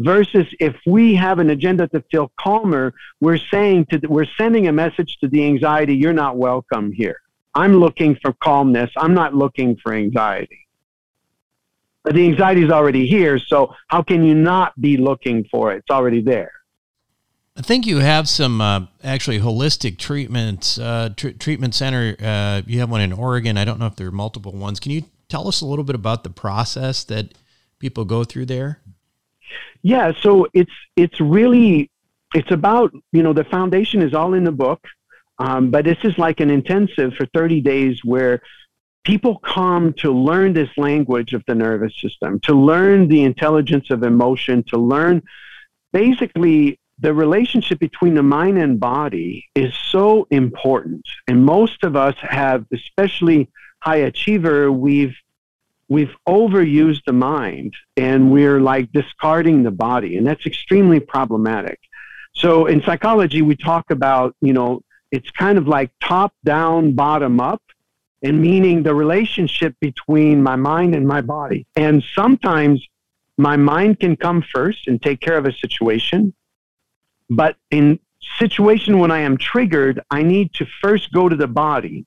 Versus 0.00 0.46
if 0.58 0.74
we 0.86 1.14
have 1.14 1.38
an 1.38 1.50
agenda 1.50 1.86
to 1.88 2.02
feel 2.10 2.32
calmer, 2.38 2.92
we're 3.20 3.38
saying 3.38 3.86
to, 3.86 4.00
we're 4.08 4.26
sending 4.36 4.66
a 4.66 4.72
message 4.72 5.18
to 5.20 5.28
the 5.28 5.44
anxiety, 5.44 5.94
you're 5.94 6.12
not 6.12 6.36
welcome 6.36 6.90
here. 6.92 7.20
I'm 7.54 7.76
looking 7.76 8.16
for 8.22 8.32
calmness. 8.32 8.90
I'm 8.96 9.14
not 9.14 9.34
looking 9.34 9.76
for 9.76 9.92
anxiety 9.92 10.66
the 12.04 12.26
anxiety 12.26 12.64
is 12.64 12.70
already 12.70 13.06
here. 13.06 13.38
So 13.38 13.74
how 13.88 14.02
can 14.02 14.24
you 14.24 14.34
not 14.34 14.78
be 14.80 14.96
looking 14.96 15.44
for 15.50 15.72
it? 15.72 15.78
It's 15.78 15.90
already 15.90 16.22
there. 16.22 16.52
I 17.56 17.62
think 17.62 17.86
you 17.86 17.98
have 17.98 18.28
some 18.28 18.60
uh, 18.60 18.86
actually 19.04 19.40
holistic 19.40 19.98
treatments, 19.98 20.78
uh, 20.78 21.10
tr- 21.16 21.30
treatment 21.30 21.74
center. 21.74 22.16
Uh, 22.18 22.62
you 22.66 22.78
have 22.80 22.90
one 22.90 23.00
in 23.00 23.12
Oregon. 23.12 23.58
I 23.58 23.64
don't 23.64 23.78
know 23.78 23.86
if 23.86 23.96
there 23.96 24.06
are 24.06 24.12
multiple 24.12 24.52
ones. 24.52 24.80
Can 24.80 24.92
you 24.92 25.04
tell 25.28 25.46
us 25.46 25.60
a 25.60 25.66
little 25.66 25.84
bit 25.84 25.94
about 25.94 26.24
the 26.24 26.30
process 26.30 27.04
that 27.04 27.34
people 27.78 28.04
go 28.04 28.24
through 28.24 28.46
there? 28.46 28.80
Yeah, 29.82 30.12
so 30.20 30.46
it's 30.52 30.72
it's 30.96 31.20
really 31.20 31.90
it's 32.34 32.50
about 32.50 32.92
you 33.12 33.22
know 33.22 33.32
the 33.32 33.44
foundation 33.44 34.02
is 34.02 34.14
all 34.14 34.34
in 34.34 34.44
the 34.44 34.52
book, 34.52 34.80
um, 35.38 35.70
but 35.70 35.84
this 35.84 35.98
is 36.04 36.16
like 36.18 36.40
an 36.40 36.50
intensive 36.50 37.14
for 37.14 37.26
30 37.34 37.60
days 37.60 38.04
where 38.04 38.42
people 39.04 39.38
come 39.38 39.92
to 39.94 40.12
learn 40.12 40.52
this 40.52 40.70
language 40.76 41.32
of 41.32 41.42
the 41.46 41.54
nervous 41.54 41.94
system, 42.00 42.38
to 42.40 42.54
learn 42.54 43.08
the 43.08 43.22
intelligence 43.22 43.90
of 43.90 44.02
emotion, 44.02 44.62
to 44.64 44.76
learn 44.76 45.22
basically 45.92 46.78
the 46.98 47.14
relationship 47.14 47.78
between 47.78 48.14
the 48.14 48.22
mind 48.22 48.58
and 48.58 48.78
body 48.78 49.46
is 49.54 49.74
so 49.90 50.26
important. 50.30 51.06
And 51.26 51.44
most 51.44 51.82
of 51.82 51.96
us 51.96 52.14
have, 52.20 52.66
especially 52.72 53.48
high 53.80 53.96
achiever, 53.96 54.70
we've 54.70 55.16
we've 55.90 56.14
overused 56.26 57.04
the 57.04 57.12
mind 57.12 57.74
and 57.96 58.30
we're 58.32 58.60
like 58.60 58.90
discarding 58.92 59.62
the 59.62 59.70
body, 59.70 60.16
and 60.16 60.26
that's 60.26 60.46
extremely 60.46 61.00
problematic. 61.00 61.78
So 62.32 62.66
in 62.66 62.80
psychology, 62.82 63.42
we 63.42 63.56
talk 63.56 63.90
about, 63.90 64.34
you 64.40 64.54
know, 64.54 64.80
it's 65.10 65.30
kind 65.32 65.58
of 65.58 65.66
like 65.66 65.90
top 66.00 66.32
down, 66.44 66.92
bottom 66.92 67.40
up 67.40 67.60
and 68.22 68.40
meaning 68.40 68.82
the 68.82 68.94
relationship 68.94 69.74
between 69.80 70.42
my 70.42 70.54
mind 70.54 70.94
and 70.94 71.06
my 71.06 71.20
body. 71.20 71.66
And 71.74 72.04
sometimes 72.14 72.86
my 73.36 73.56
mind 73.56 73.98
can 73.98 74.14
come 74.16 74.42
first 74.42 74.86
and 74.86 75.02
take 75.02 75.20
care 75.20 75.36
of 75.36 75.46
a 75.46 75.52
situation, 75.52 76.32
but 77.28 77.56
in 77.70 77.98
situation 78.38 79.00
when 79.00 79.10
I 79.10 79.20
am 79.20 79.36
triggered, 79.38 80.00
I 80.10 80.22
need 80.22 80.52
to 80.54 80.66
first 80.80 81.12
go 81.12 81.28
to 81.28 81.34
the 81.34 81.48
body 81.48 82.06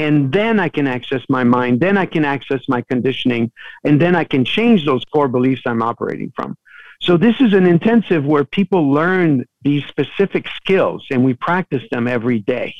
and 0.00 0.32
then 0.32 0.58
I 0.58 0.70
can 0.70 0.86
access 0.86 1.22
my 1.28 1.44
mind, 1.44 1.80
then 1.80 1.98
I 1.98 2.06
can 2.06 2.24
access 2.24 2.62
my 2.68 2.80
conditioning, 2.80 3.52
and 3.84 4.00
then 4.00 4.14
I 4.16 4.24
can 4.24 4.46
change 4.46 4.86
those 4.86 5.04
core 5.12 5.28
beliefs 5.28 5.62
I'm 5.66 5.82
operating 5.82 6.32
from. 6.34 6.56
So 7.02 7.18
this 7.18 7.36
is 7.40 7.52
an 7.52 7.66
intensive 7.66 8.24
where 8.24 8.44
people 8.44 8.90
learn 8.90 9.44
these 9.62 9.84
specific 9.84 10.46
skills 10.56 11.06
and 11.10 11.22
we 11.22 11.34
practice 11.34 11.82
them 11.90 12.08
every 12.08 12.38
day. 12.38 12.74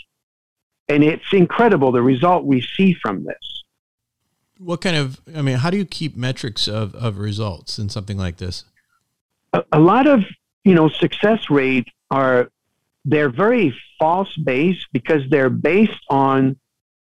And 0.89 1.05
it's 1.05 1.31
incredible 1.33 1.93
the 1.93 2.03
result 2.03 2.45
we 2.45 2.63
see 2.77 2.95
from 3.03 3.25
this. 3.25 3.65
What 4.59 4.81
kind 4.81 4.97
of, 4.97 5.21
I 5.35 5.43
mean, 5.43 5.59
how 5.59 5.71
do 5.71 5.77
you 5.77 5.87
keep 5.87 6.17
metrics 6.17 6.69
of, 6.69 6.95
of 6.95 7.19
results 7.19 7.79
in 7.79 7.89
something 7.91 8.19
like 8.19 8.39
this? 8.39 8.65
A, 9.53 9.63
a 9.73 9.81
lot 9.81 10.07
of, 10.07 10.21
you 10.65 10.75
know, 10.75 10.89
success 10.89 11.51
rate 11.51 11.89
are, 12.11 12.51
they're 13.05 13.31
very 13.31 13.75
false 13.99 14.35
based 14.37 14.87
because 14.93 15.23
they're 15.31 15.51
based 15.51 16.05
on 16.09 16.57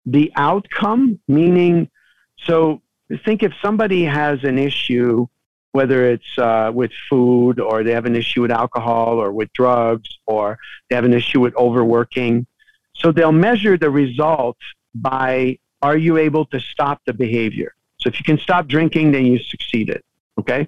the 0.06 0.32
outcome, 0.36 1.20
meaning, 1.28 1.90
so 2.38 2.82
think 3.26 3.44
if 3.44 3.54
somebody 3.62 4.04
has 4.04 4.44
an 4.44 4.58
issue, 4.58 5.28
whether 5.72 6.10
it's 6.10 6.38
uh, 6.38 6.72
with 6.74 6.92
food 7.10 7.60
or 7.60 7.84
they 7.84 7.92
have 7.92 8.06
an 8.06 8.16
issue 8.16 8.42
with 8.42 8.52
alcohol 8.52 9.20
or 9.20 9.32
with 9.32 9.52
drugs 9.54 10.20
or 10.28 10.58
they 10.90 10.96
have 10.96 11.06
an 11.06 11.14
issue 11.14 11.40
with 11.40 11.56
overworking, 11.56 12.46
so 12.96 13.12
they'll 13.12 13.32
measure 13.32 13.78
the 13.78 13.90
result 13.90 14.58
by 14.94 15.58
are 15.82 15.98
you 15.98 16.18
able 16.18 16.46
to 16.46 16.60
stop 16.60 17.02
the 17.06 17.14
behavior? 17.14 17.74
So 17.98 18.08
if 18.08 18.20
you 18.20 18.24
can 18.24 18.38
stop 18.38 18.68
drinking, 18.68 19.12
then 19.12 19.26
you 19.26 19.40
succeeded. 19.40 20.02
Okay. 20.40 20.68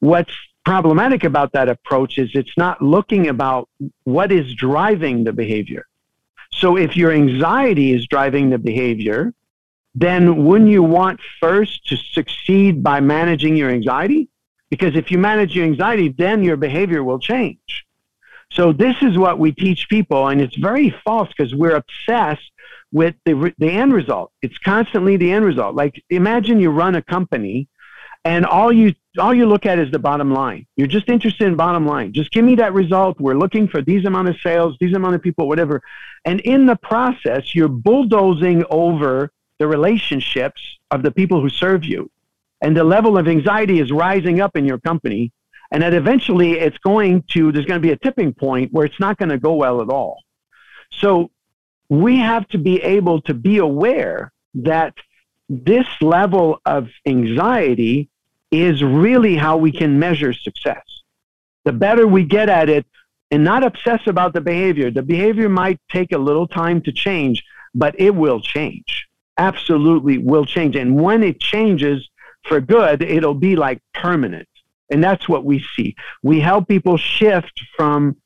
What's 0.00 0.34
problematic 0.64 1.24
about 1.24 1.52
that 1.52 1.68
approach 1.68 2.18
is 2.18 2.30
it's 2.34 2.56
not 2.56 2.82
looking 2.82 3.28
about 3.28 3.68
what 4.04 4.30
is 4.30 4.54
driving 4.54 5.24
the 5.24 5.32
behavior. 5.32 5.86
So 6.58 6.76
if 6.76 6.96
your 6.96 7.12
anxiety 7.12 7.92
is 7.92 8.06
driving 8.06 8.50
the 8.50 8.58
behavior, 8.58 9.34
then 9.94 10.44
wouldn't 10.44 10.70
you 10.70 10.82
want 10.82 11.20
first 11.40 11.86
to 11.88 11.96
succeed 11.96 12.82
by 12.82 13.00
managing 13.00 13.56
your 13.56 13.70
anxiety? 13.70 14.28
Because 14.70 14.96
if 14.96 15.10
you 15.10 15.18
manage 15.18 15.54
your 15.54 15.64
anxiety, 15.64 16.08
then 16.08 16.42
your 16.42 16.56
behavior 16.56 17.04
will 17.04 17.18
change. 17.18 17.86
So 18.50 18.72
this 18.72 18.96
is 19.02 19.18
what 19.18 19.38
we 19.38 19.52
teach 19.52 19.88
people, 19.88 20.28
and 20.28 20.40
it's 20.40 20.56
very 20.56 20.90
false 21.04 21.28
because 21.28 21.54
we're 21.54 21.76
obsessed 21.76 22.50
with 22.92 23.14
the 23.24 23.52
the 23.58 23.70
end 23.70 23.92
result. 23.92 24.32
It's 24.40 24.58
constantly 24.58 25.16
the 25.16 25.32
end 25.32 25.44
result. 25.44 25.74
Like 25.74 26.02
imagine 26.08 26.60
you 26.60 26.70
run 26.70 26.94
a 26.94 27.02
company, 27.02 27.68
and 28.26 28.44
all 28.44 28.72
you 28.72 28.92
all 29.18 29.32
you 29.32 29.46
look 29.46 29.66
at 29.66 29.78
is 29.78 29.90
the 29.92 30.00
bottom 30.00 30.32
line. 30.32 30.66
You're 30.76 30.88
just 30.88 31.08
interested 31.08 31.46
in 31.46 31.54
bottom 31.54 31.86
line. 31.86 32.12
Just 32.12 32.32
give 32.32 32.44
me 32.44 32.56
that 32.56 32.74
result. 32.74 33.20
We're 33.20 33.38
looking 33.38 33.68
for 33.68 33.80
these 33.80 34.04
amount 34.04 34.28
of 34.28 34.36
sales, 34.42 34.76
these 34.80 34.94
amount 34.94 35.14
of 35.14 35.22
people, 35.22 35.46
whatever. 35.48 35.80
And 36.24 36.40
in 36.40 36.66
the 36.66 36.76
process, 36.76 37.54
you're 37.54 37.68
bulldozing 37.68 38.64
over 38.68 39.30
the 39.58 39.68
relationships 39.68 40.60
of 40.90 41.02
the 41.02 41.12
people 41.12 41.40
who 41.40 41.48
serve 41.48 41.84
you. 41.84 42.10
And 42.60 42.76
the 42.76 42.84
level 42.84 43.16
of 43.16 43.28
anxiety 43.28 43.78
is 43.78 43.92
rising 43.92 44.40
up 44.40 44.56
in 44.56 44.64
your 44.64 44.78
company 44.78 45.32
and 45.70 45.82
that 45.82 45.94
eventually 45.94 46.58
it's 46.58 46.78
going 46.78 47.22
to, 47.30 47.52
there's 47.52 47.66
going 47.66 47.80
to 47.80 47.86
be 47.86 47.92
a 47.92 47.96
tipping 47.96 48.34
point 48.34 48.72
where 48.72 48.84
it's 48.84 49.00
not 49.00 49.18
going 49.18 49.28
to 49.28 49.38
go 49.38 49.54
well 49.54 49.80
at 49.80 49.88
all. 49.88 50.22
So 50.90 51.30
we 51.88 52.18
have 52.18 52.46
to 52.48 52.58
be 52.58 52.82
able 52.82 53.20
to 53.22 53.34
be 53.34 53.58
aware 53.58 54.32
that 54.54 54.94
this 55.48 55.86
level 56.00 56.60
of 56.66 56.88
anxiety 57.06 58.10
is 58.50 58.82
really 58.82 59.36
how 59.36 59.56
we 59.56 59.72
can 59.72 59.98
measure 59.98 60.32
success. 60.32 60.84
The 61.64 61.72
better 61.72 62.06
we 62.06 62.24
get 62.24 62.48
at 62.48 62.68
it 62.68 62.86
and 63.30 63.42
not 63.42 63.64
obsess 63.64 64.00
about 64.06 64.32
the 64.34 64.40
behavior, 64.40 64.90
the 64.90 65.02
behavior 65.02 65.48
might 65.48 65.80
take 65.90 66.12
a 66.12 66.18
little 66.18 66.46
time 66.46 66.80
to 66.82 66.92
change, 66.92 67.42
but 67.74 67.98
it 67.98 68.14
will 68.14 68.40
change. 68.40 69.08
Absolutely 69.36 70.18
will 70.18 70.44
change. 70.44 70.76
And 70.76 71.00
when 71.00 71.22
it 71.22 71.40
changes 71.40 72.08
for 72.44 72.60
good, 72.60 73.02
it'll 73.02 73.34
be 73.34 73.56
like 73.56 73.80
permanent. 73.94 74.48
And 74.90 75.02
that's 75.02 75.28
what 75.28 75.44
we 75.44 75.64
see. 75.74 75.96
We 76.22 76.40
help 76.40 76.68
people 76.68 76.96
shift 76.96 77.60
from 77.76 78.16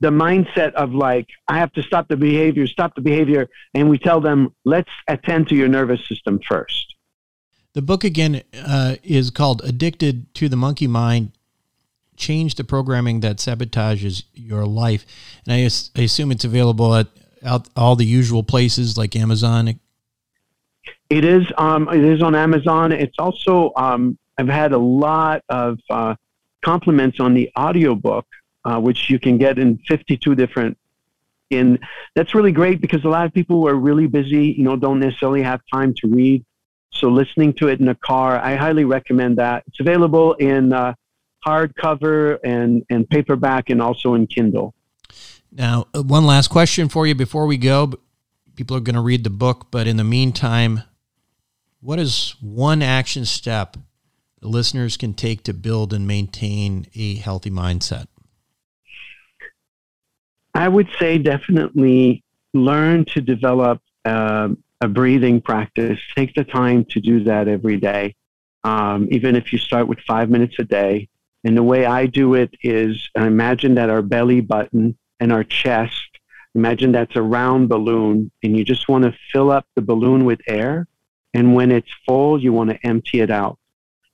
the 0.00 0.10
mindset 0.10 0.72
of 0.72 0.94
like, 0.94 1.28
I 1.48 1.58
have 1.58 1.72
to 1.72 1.82
stop 1.82 2.08
the 2.08 2.16
behavior, 2.16 2.66
stop 2.66 2.94
the 2.94 3.02
behavior. 3.02 3.48
And 3.74 3.90
we 3.90 3.98
tell 3.98 4.20
them, 4.20 4.54
let's 4.64 4.90
attend 5.06 5.48
to 5.48 5.54
your 5.54 5.68
nervous 5.68 6.06
system 6.08 6.40
first. 6.46 6.95
The 7.76 7.82
book 7.82 8.04
again 8.04 8.40
uh, 8.58 8.96
is 9.04 9.30
called 9.30 9.60
Addicted 9.62 10.32
to 10.36 10.48
the 10.48 10.56
Monkey 10.56 10.86
Mind 10.86 11.32
Change 12.16 12.54
the 12.54 12.64
Programming 12.64 13.20
That 13.20 13.36
Sabotages 13.36 14.22
Your 14.32 14.64
Life. 14.64 15.04
And 15.44 15.52
I, 15.52 16.00
I 16.00 16.04
assume 16.04 16.32
it's 16.32 16.46
available 16.46 16.94
at 16.94 17.08
out, 17.44 17.68
all 17.76 17.94
the 17.94 18.06
usual 18.06 18.42
places 18.42 18.96
like 18.96 19.14
Amazon. 19.14 19.78
It 21.10 21.26
is. 21.26 21.44
Um, 21.58 21.90
it 21.90 22.02
is 22.02 22.22
on 22.22 22.34
Amazon. 22.34 22.92
It's 22.92 23.18
also. 23.18 23.74
Um, 23.76 24.16
I've 24.38 24.48
had 24.48 24.72
a 24.72 24.78
lot 24.78 25.42
of 25.50 25.78
uh, 25.90 26.14
compliments 26.64 27.20
on 27.20 27.34
the 27.34 27.50
audiobook, 27.58 28.24
uh, 28.64 28.80
which 28.80 29.10
you 29.10 29.18
can 29.18 29.36
get 29.36 29.58
in 29.58 29.76
52 29.86 30.34
different. 30.34 30.78
In 31.50 31.78
that's 32.14 32.34
really 32.34 32.52
great 32.52 32.80
because 32.80 33.04
a 33.04 33.10
lot 33.10 33.26
of 33.26 33.34
people 33.34 33.56
who 33.56 33.68
are 33.68 33.74
really 33.74 34.06
busy, 34.06 34.54
you 34.56 34.64
know, 34.64 34.76
don't 34.76 34.98
necessarily 34.98 35.42
have 35.42 35.60
time 35.70 35.92
to 35.98 36.08
read. 36.08 36.42
So 36.98 37.08
listening 37.08 37.52
to 37.54 37.68
it 37.68 37.80
in 37.80 37.88
a 37.88 37.94
car, 37.94 38.38
I 38.38 38.56
highly 38.56 38.84
recommend 38.84 39.38
that. 39.38 39.64
It's 39.66 39.80
available 39.80 40.34
in 40.34 40.72
uh, 40.72 40.94
hardcover 41.46 42.38
and, 42.44 42.84
and 42.90 43.08
paperback 43.08 43.70
and 43.70 43.80
also 43.80 44.14
in 44.14 44.26
Kindle. 44.26 44.74
Now, 45.52 45.86
uh, 45.94 46.02
one 46.02 46.26
last 46.26 46.48
question 46.48 46.88
for 46.88 47.06
you 47.06 47.14
before 47.14 47.46
we 47.46 47.56
go. 47.56 47.92
People 48.56 48.76
are 48.76 48.80
going 48.80 48.96
to 48.96 49.02
read 49.02 49.24
the 49.24 49.30
book, 49.30 49.68
but 49.70 49.86
in 49.86 49.96
the 49.96 50.04
meantime, 50.04 50.82
what 51.80 51.98
is 51.98 52.34
one 52.40 52.82
action 52.82 53.24
step 53.24 53.76
the 54.40 54.48
listeners 54.48 54.96
can 54.96 55.14
take 55.14 55.42
to 55.44 55.54
build 55.54 55.92
and 55.92 56.06
maintain 56.06 56.86
a 56.94 57.16
healthy 57.16 57.50
mindset? 57.50 58.06
I 60.54 60.68
would 60.68 60.88
say 60.98 61.18
definitely 61.18 62.24
learn 62.54 63.04
to 63.06 63.20
develop 63.20 63.80
uh, 64.04 64.48
a 64.80 64.88
breathing 64.88 65.40
practice. 65.40 65.98
Take 66.14 66.34
the 66.34 66.44
time 66.44 66.84
to 66.90 67.00
do 67.00 67.24
that 67.24 67.48
every 67.48 67.78
day. 67.78 68.14
Um, 68.64 69.08
even 69.10 69.36
if 69.36 69.52
you 69.52 69.58
start 69.58 69.86
with 69.88 70.00
five 70.00 70.28
minutes 70.28 70.56
a 70.58 70.64
day. 70.64 71.08
And 71.44 71.56
the 71.56 71.62
way 71.62 71.86
I 71.86 72.06
do 72.06 72.34
it 72.34 72.54
is 72.62 73.08
imagine 73.14 73.76
that 73.76 73.90
our 73.90 74.02
belly 74.02 74.40
button 74.40 74.98
and 75.20 75.32
our 75.32 75.44
chest, 75.44 76.18
imagine 76.54 76.90
that's 76.90 77.14
a 77.14 77.22
round 77.22 77.68
balloon, 77.68 78.32
and 78.42 78.56
you 78.56 78.64
just 78.64 78.88
want 78.88 79.04
to 79.04 79.14
fill 79.32 79.50
up 79.52 79.66
the 79.76 79.82
balloon 79.82 80.24
with 80.24 80.40
air. 80.48 80.88
And 81.34 81.54
when 81.54 81.70
it's 81.70 81.90
full, 82.04 82.42
you 82.42 82.52
want 82.52 82.70
to 82.70 82.86
empty 82.86 83.20
it 83.20 83.30
out. 83.30 83.58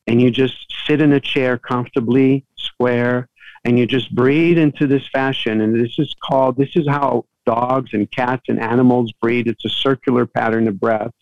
And 0.06 0.20
you 0.20 0.30
just 0.30 0.66
sit 0.86 1.00
in 1.00 1.12
a 1.12 1.20
chair 1.20 1.56
comfortably, 1.56 2.44
square, 2.56 3.28
and 3.64 3.78
you 3.78 3.86
just 3.86 4.14
breathe 4.14 4.58
into 4.58 4.86
this 4.86 5.06
fashion. 5.08 5.60
And 5.60 5.74
this 5.74 5.98
is 5.98 6.14
called, 6.22 6.56
this 6.56 6.76
is 6.76 6.86
how 6.86 7.24
dogs 7.44 7.90
and 7.92 8.10
cats 8.10 8.44
and 8.48 8.60
animals 8.60 9.12
breathe. 9.20 9.46
It's 9.46 9.64
a 9.64 9.70
circular 9.70 10.26
pattern 10.26 10.68
of 10.68 10.78
breath. 10.78 11.12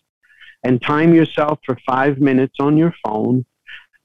And 0.63 0.81
time 0.81 1.15
yourself 1.15 1.59
for 1.65 1.79
five 1.87 2.19
minutes 2.19 2.57
on 2.61 2.77
your 2.77 2.95
phone. 3.05 3.45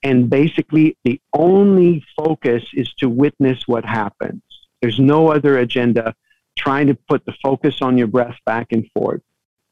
And 0.04 0.30
basically, 0.30 0.98
the 1.04 1.20
only 1.34 2.06
focus 2.16 2.64
is 2.74 2.94
to 3.00 3.10
witness 3.10 3.68
what 3.68 3.86
happens. 3.86 4.42
There's 4.82 5.00
no 5.00 5.32
other 5.32 5.58
agenda 5.58 6.16
trying 6.58 6.88
to 6.88 6.96
put 6.96 7.26
the 7.26 7.34
focus 7.44 7.82
on 7.82 7.98
your 7.98 8.08
breath 8.08 8.38
back 8.46 8.68
and 8.72 8.90
forth. 8.94 9.22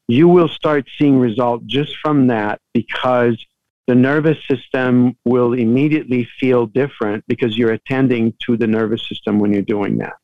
You 0.08 0.28
will 0.28 0.48
start 0.48 0.86
seeing 0.98 1.18
results 1.18 1.64
just 1.66 1.96
from 1.96 2.26
that 2.26 2.60
because 2.74 3.42
the 3.86 3.94
nervous 3.94 4.38
system 4.48 5.16
will 5.24 5.52
immediately 5.52 6.28
feel 6.40 6.66
different 6.66 7.24
because 7.26 7.56
you're 7.56 7.72
attending 7.72 8.34
to 8.46 8.56
the 8.56 8.66
nervous 8.66 9.06
system 9.08 9.38
when 9.38 9.52
you're 9.52 9.62
doing 9.62 9.98
that. 9.98 10.14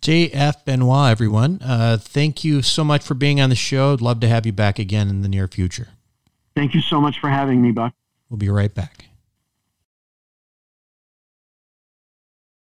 J.F. 0.00 0.64
Benoit, 0.64 1.10
everyone. 1.10 1.60
Uh, 1.62 1.98
thank 2.00 2.42
you 2.42 2.62
so 2.62 2.82
much 2.82 3.02
for 3.02 3.12
being 3.12 3.38
on 3.38 3.50
the 3.50 3.56
show. 3.56 3.92
I'd 3.92 4.00
love 4.00 4.20
to 4.20 4.28
have 4.28 4.46
you 4.46 4.52
back 4.52 4.78
again 4.78 5.08
in 5.08 5.20
the 5.20 5.28
near 5.28 5.46
future. 5.46 5.88
Thank 6.56 6.72
you 6.72 6.80
so 6.80 7.02
much 7.02 7.20
for 7.20 7.28
having 7.28 7.60
me, 7.60 7.70
Buck. 7.70 7.92
We'll 8.30 8.38
be 8.38 8.48
right 8.48 8.74
back. 8.74 9.06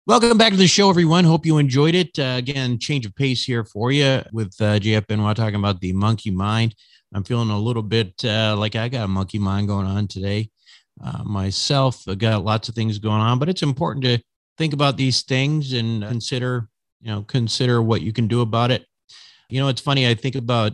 Welcome 0.05 0.37
back 0.37 0.51
to 0.51 0.57
the 0.57 0.67
show, 0.67 0.91
everyone. 0.91 1.23
Hope 1.23 1.45
you 1.45 1.57
enjoyed 1.57 1.95
it. 1.95 2.19
Uh, 2.19 2.35
again, 2.37 2.77
change 2.77 3.05
of 3.05 3.15
pace 3.15 3.43
here 3.45 3.63
for 3.63 3.91
you 3.91 4.21
with 4.31 4.53
uh, 4.61 4.77
J.F. 4.77 5.07
Benoit 5.07 5.35
talking 5.35 5.55
about 5.55 5.79
the 5.79 5.93
monkey 5.93 6.29
mind. 6.29 6.75
I'm 7.15 7.23
feeling 7.23 7.49
a 7.49 7.57
little 7.57 7.81
bit 7.81 8.13
uh, 8.23 8.55
like 8.57 8.75
I 8.75 8.89
got 8.89 9.05
a 9.05 9.07
monkey 9.07 9.39
mind 9.39 9.69
going 9.69 9.87
on 9.87 10.07
today 10.07 10.51
uh, 11.03 11.23
myself. 11.23 12.03
I 12.07 12.13
got 12.13 12.43
lots 12.43 12.69
of 12.69 12.75
things 12.75 12.99
going 12.99 13.21
on, 13.21 13.39
but 13.39 13.49
it's 13.49 13.63
important 13.63 14.03
to 14.05 14.19
think 14.57 14.73
about 14.73 14.97
these 14.97 15.23
things 15.23 15.73
and 15.73 16.03
consider 16.03 16.67
you 17.03 17.11
know 17.11 17.21
consider 17.23 17.81
what 17.81 18.01
you 18.01 18.13
can 18.13 18.27
do 18.27 18.41
about 18.41 18.71
it. 18.71 18.85
You 19.49 19.59
know 19.59 19.67
it's 19.67 19.81
funny 19.81 20.07
i 20.07 20.15
think 20.15 20.35
about 20.35 20.73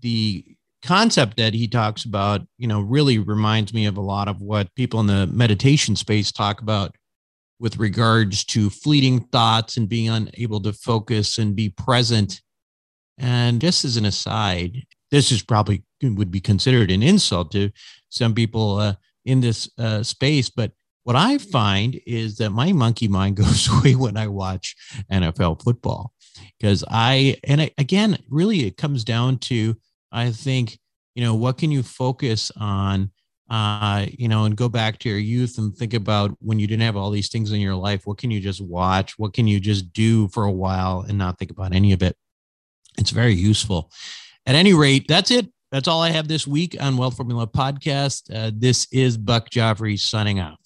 the 0.00 0.44
concept 0.82 1.36
that 1.36 1.52
he 1.52 1.66
talks 1.66 2.04
about 2.04 2.46
you 2.56 2.68
know 2.68 2.80
really 2.80 3.18
reminds 3.18 3.74
me 3.74 3.86
of 3.86 3.96
a 3.96 4.00
lot 4.00 4.28
of 4.28 4.40
what 4.40 4.74
people 4.74 5.00
in 5.00 5.06
the 5.06 5.26
meditation 5.26 5.96
space 5.96 6.32
talk 6.32 6.62
about 6.62 6.94
with 7.58 7.76
regards 7.78 8.44
to 8.44 8.70
fleeting 8.70 9.20
thoughts 9.20 9.76
and 9.76 9.88
being 9.88 10.08
unable 10.08 10.60
to 10.60 10.72
focus 10.72 11.38
and 11.38 11.56
be 11.56 11.70
present. 11.70 12.42
And 13.18 13.62
just 13.62 13.84
as 13.84 13.96
an 13.96 14.04
aside 14.04 14.84
this 15.10 15.30
is 15.30 15.42
probably 15.42 15.82
would 16.02 16.30
be 16.30 16.40
considered 16.40 16.90
an 16.90 17.02
insult 17.02 17.50
to 17.52 17.70
some 18.08 18.34
people 18.34 18.78
uh, 18.78 18.94
in 19.24 19.40
this 19.40 19.68
uh, 19.78 20.02
space 20.02 20.50
but 20.50 20.72
what 21.06 21.14
I 21.14 21.38
find 21.38 22.00
is 22.04 22.38
that 22.38 22.50
my 22.50 22.72
monkey 22.72 23.06
mind 23.06 23.36
goes 23.42 23.68
away 23.70 23.94
when 23.94 24.16
I 24.16 24.26
watch 24.26 24.74
NFL 25.10 25.62
football 25.62 26.12
because 26.58 26.82
I, 26.90 27.36
and 27.44 27.60
I, 27.60 27.70
again, 27.78 28.18
really 28.28 28.66
it 28.66 28.76
comes 28.76 29.04
down 29.04 29.38
to, 29.38 29.76
I 30.10 30.32
think, 30.32 30.80
you 31.14 31.22
know, 31.22 31.36
what 31.36 31.58
can 31.58 31.70
you 31.70 31.84
focus 31.84 32.50
on? 32.56 33.12
Uh, 33.48 34.06
you 34.10 34.26
know, 34.26 34.46
and 34.46 34.56
go 34.56 34.68
back 34.68 34.98
to 34.98 35.08
your 35.08 35.20
youth 35.20 35.58
and 35.58 35.76
think 35.76 35.94
about 35.94 36.36
when 36.40 36.58
you 36.58 36.66
didn't 36.66 36.82
have 36.82 36.96
all 36.96 37.12
these 37.12 37.28
things 37.28 37.52
in 37.52 37.60
your 37.60 37.76
life. 37.76 38.04
What 38.04 38.18
can 38.18 38.32
you 38.32 38.40
just 38.40 38.60
watch? 38.60 39.16
What 39.16 39.32
can 39.32 39.46
you 39.46 39.60
just 39.60 39.92
do 39.92 40.26
for 40.26 40.42
a 40.42 40.50
while 40.50 41.04
and 41.08 41.16
not 41.16 41.38
think 41.38 41.52
about 41.52 41.72
any 41.72 41.92
of 41.92 42.02
it? 42.02 42.16
It's 42.98 43.10
very 43.10 43.34
useful. 43.34 43.92
At 44.44 44.56
any 44.56 44.74
rate, 44.74 45.04
that's 45.06 45.30
it. 45.30 45.46
That's 45.70 45.86
all 45.86 46.02
I 46.02 46.10
have 46.10 46.26
this 46.26 46.48
week 46.48 46.76
on 46.80 46.96
Wealth 46.96 47.16
Formula 47.16 47.46
Podcast. 47.46 48.34
Uh, 48.34 48.50
this 48.52 48.88
is 48.90 49.16
Buck 49.16 49.50
Joffrey 49.50 49.96
signing 49.96 50.40
off. 50.40 50.65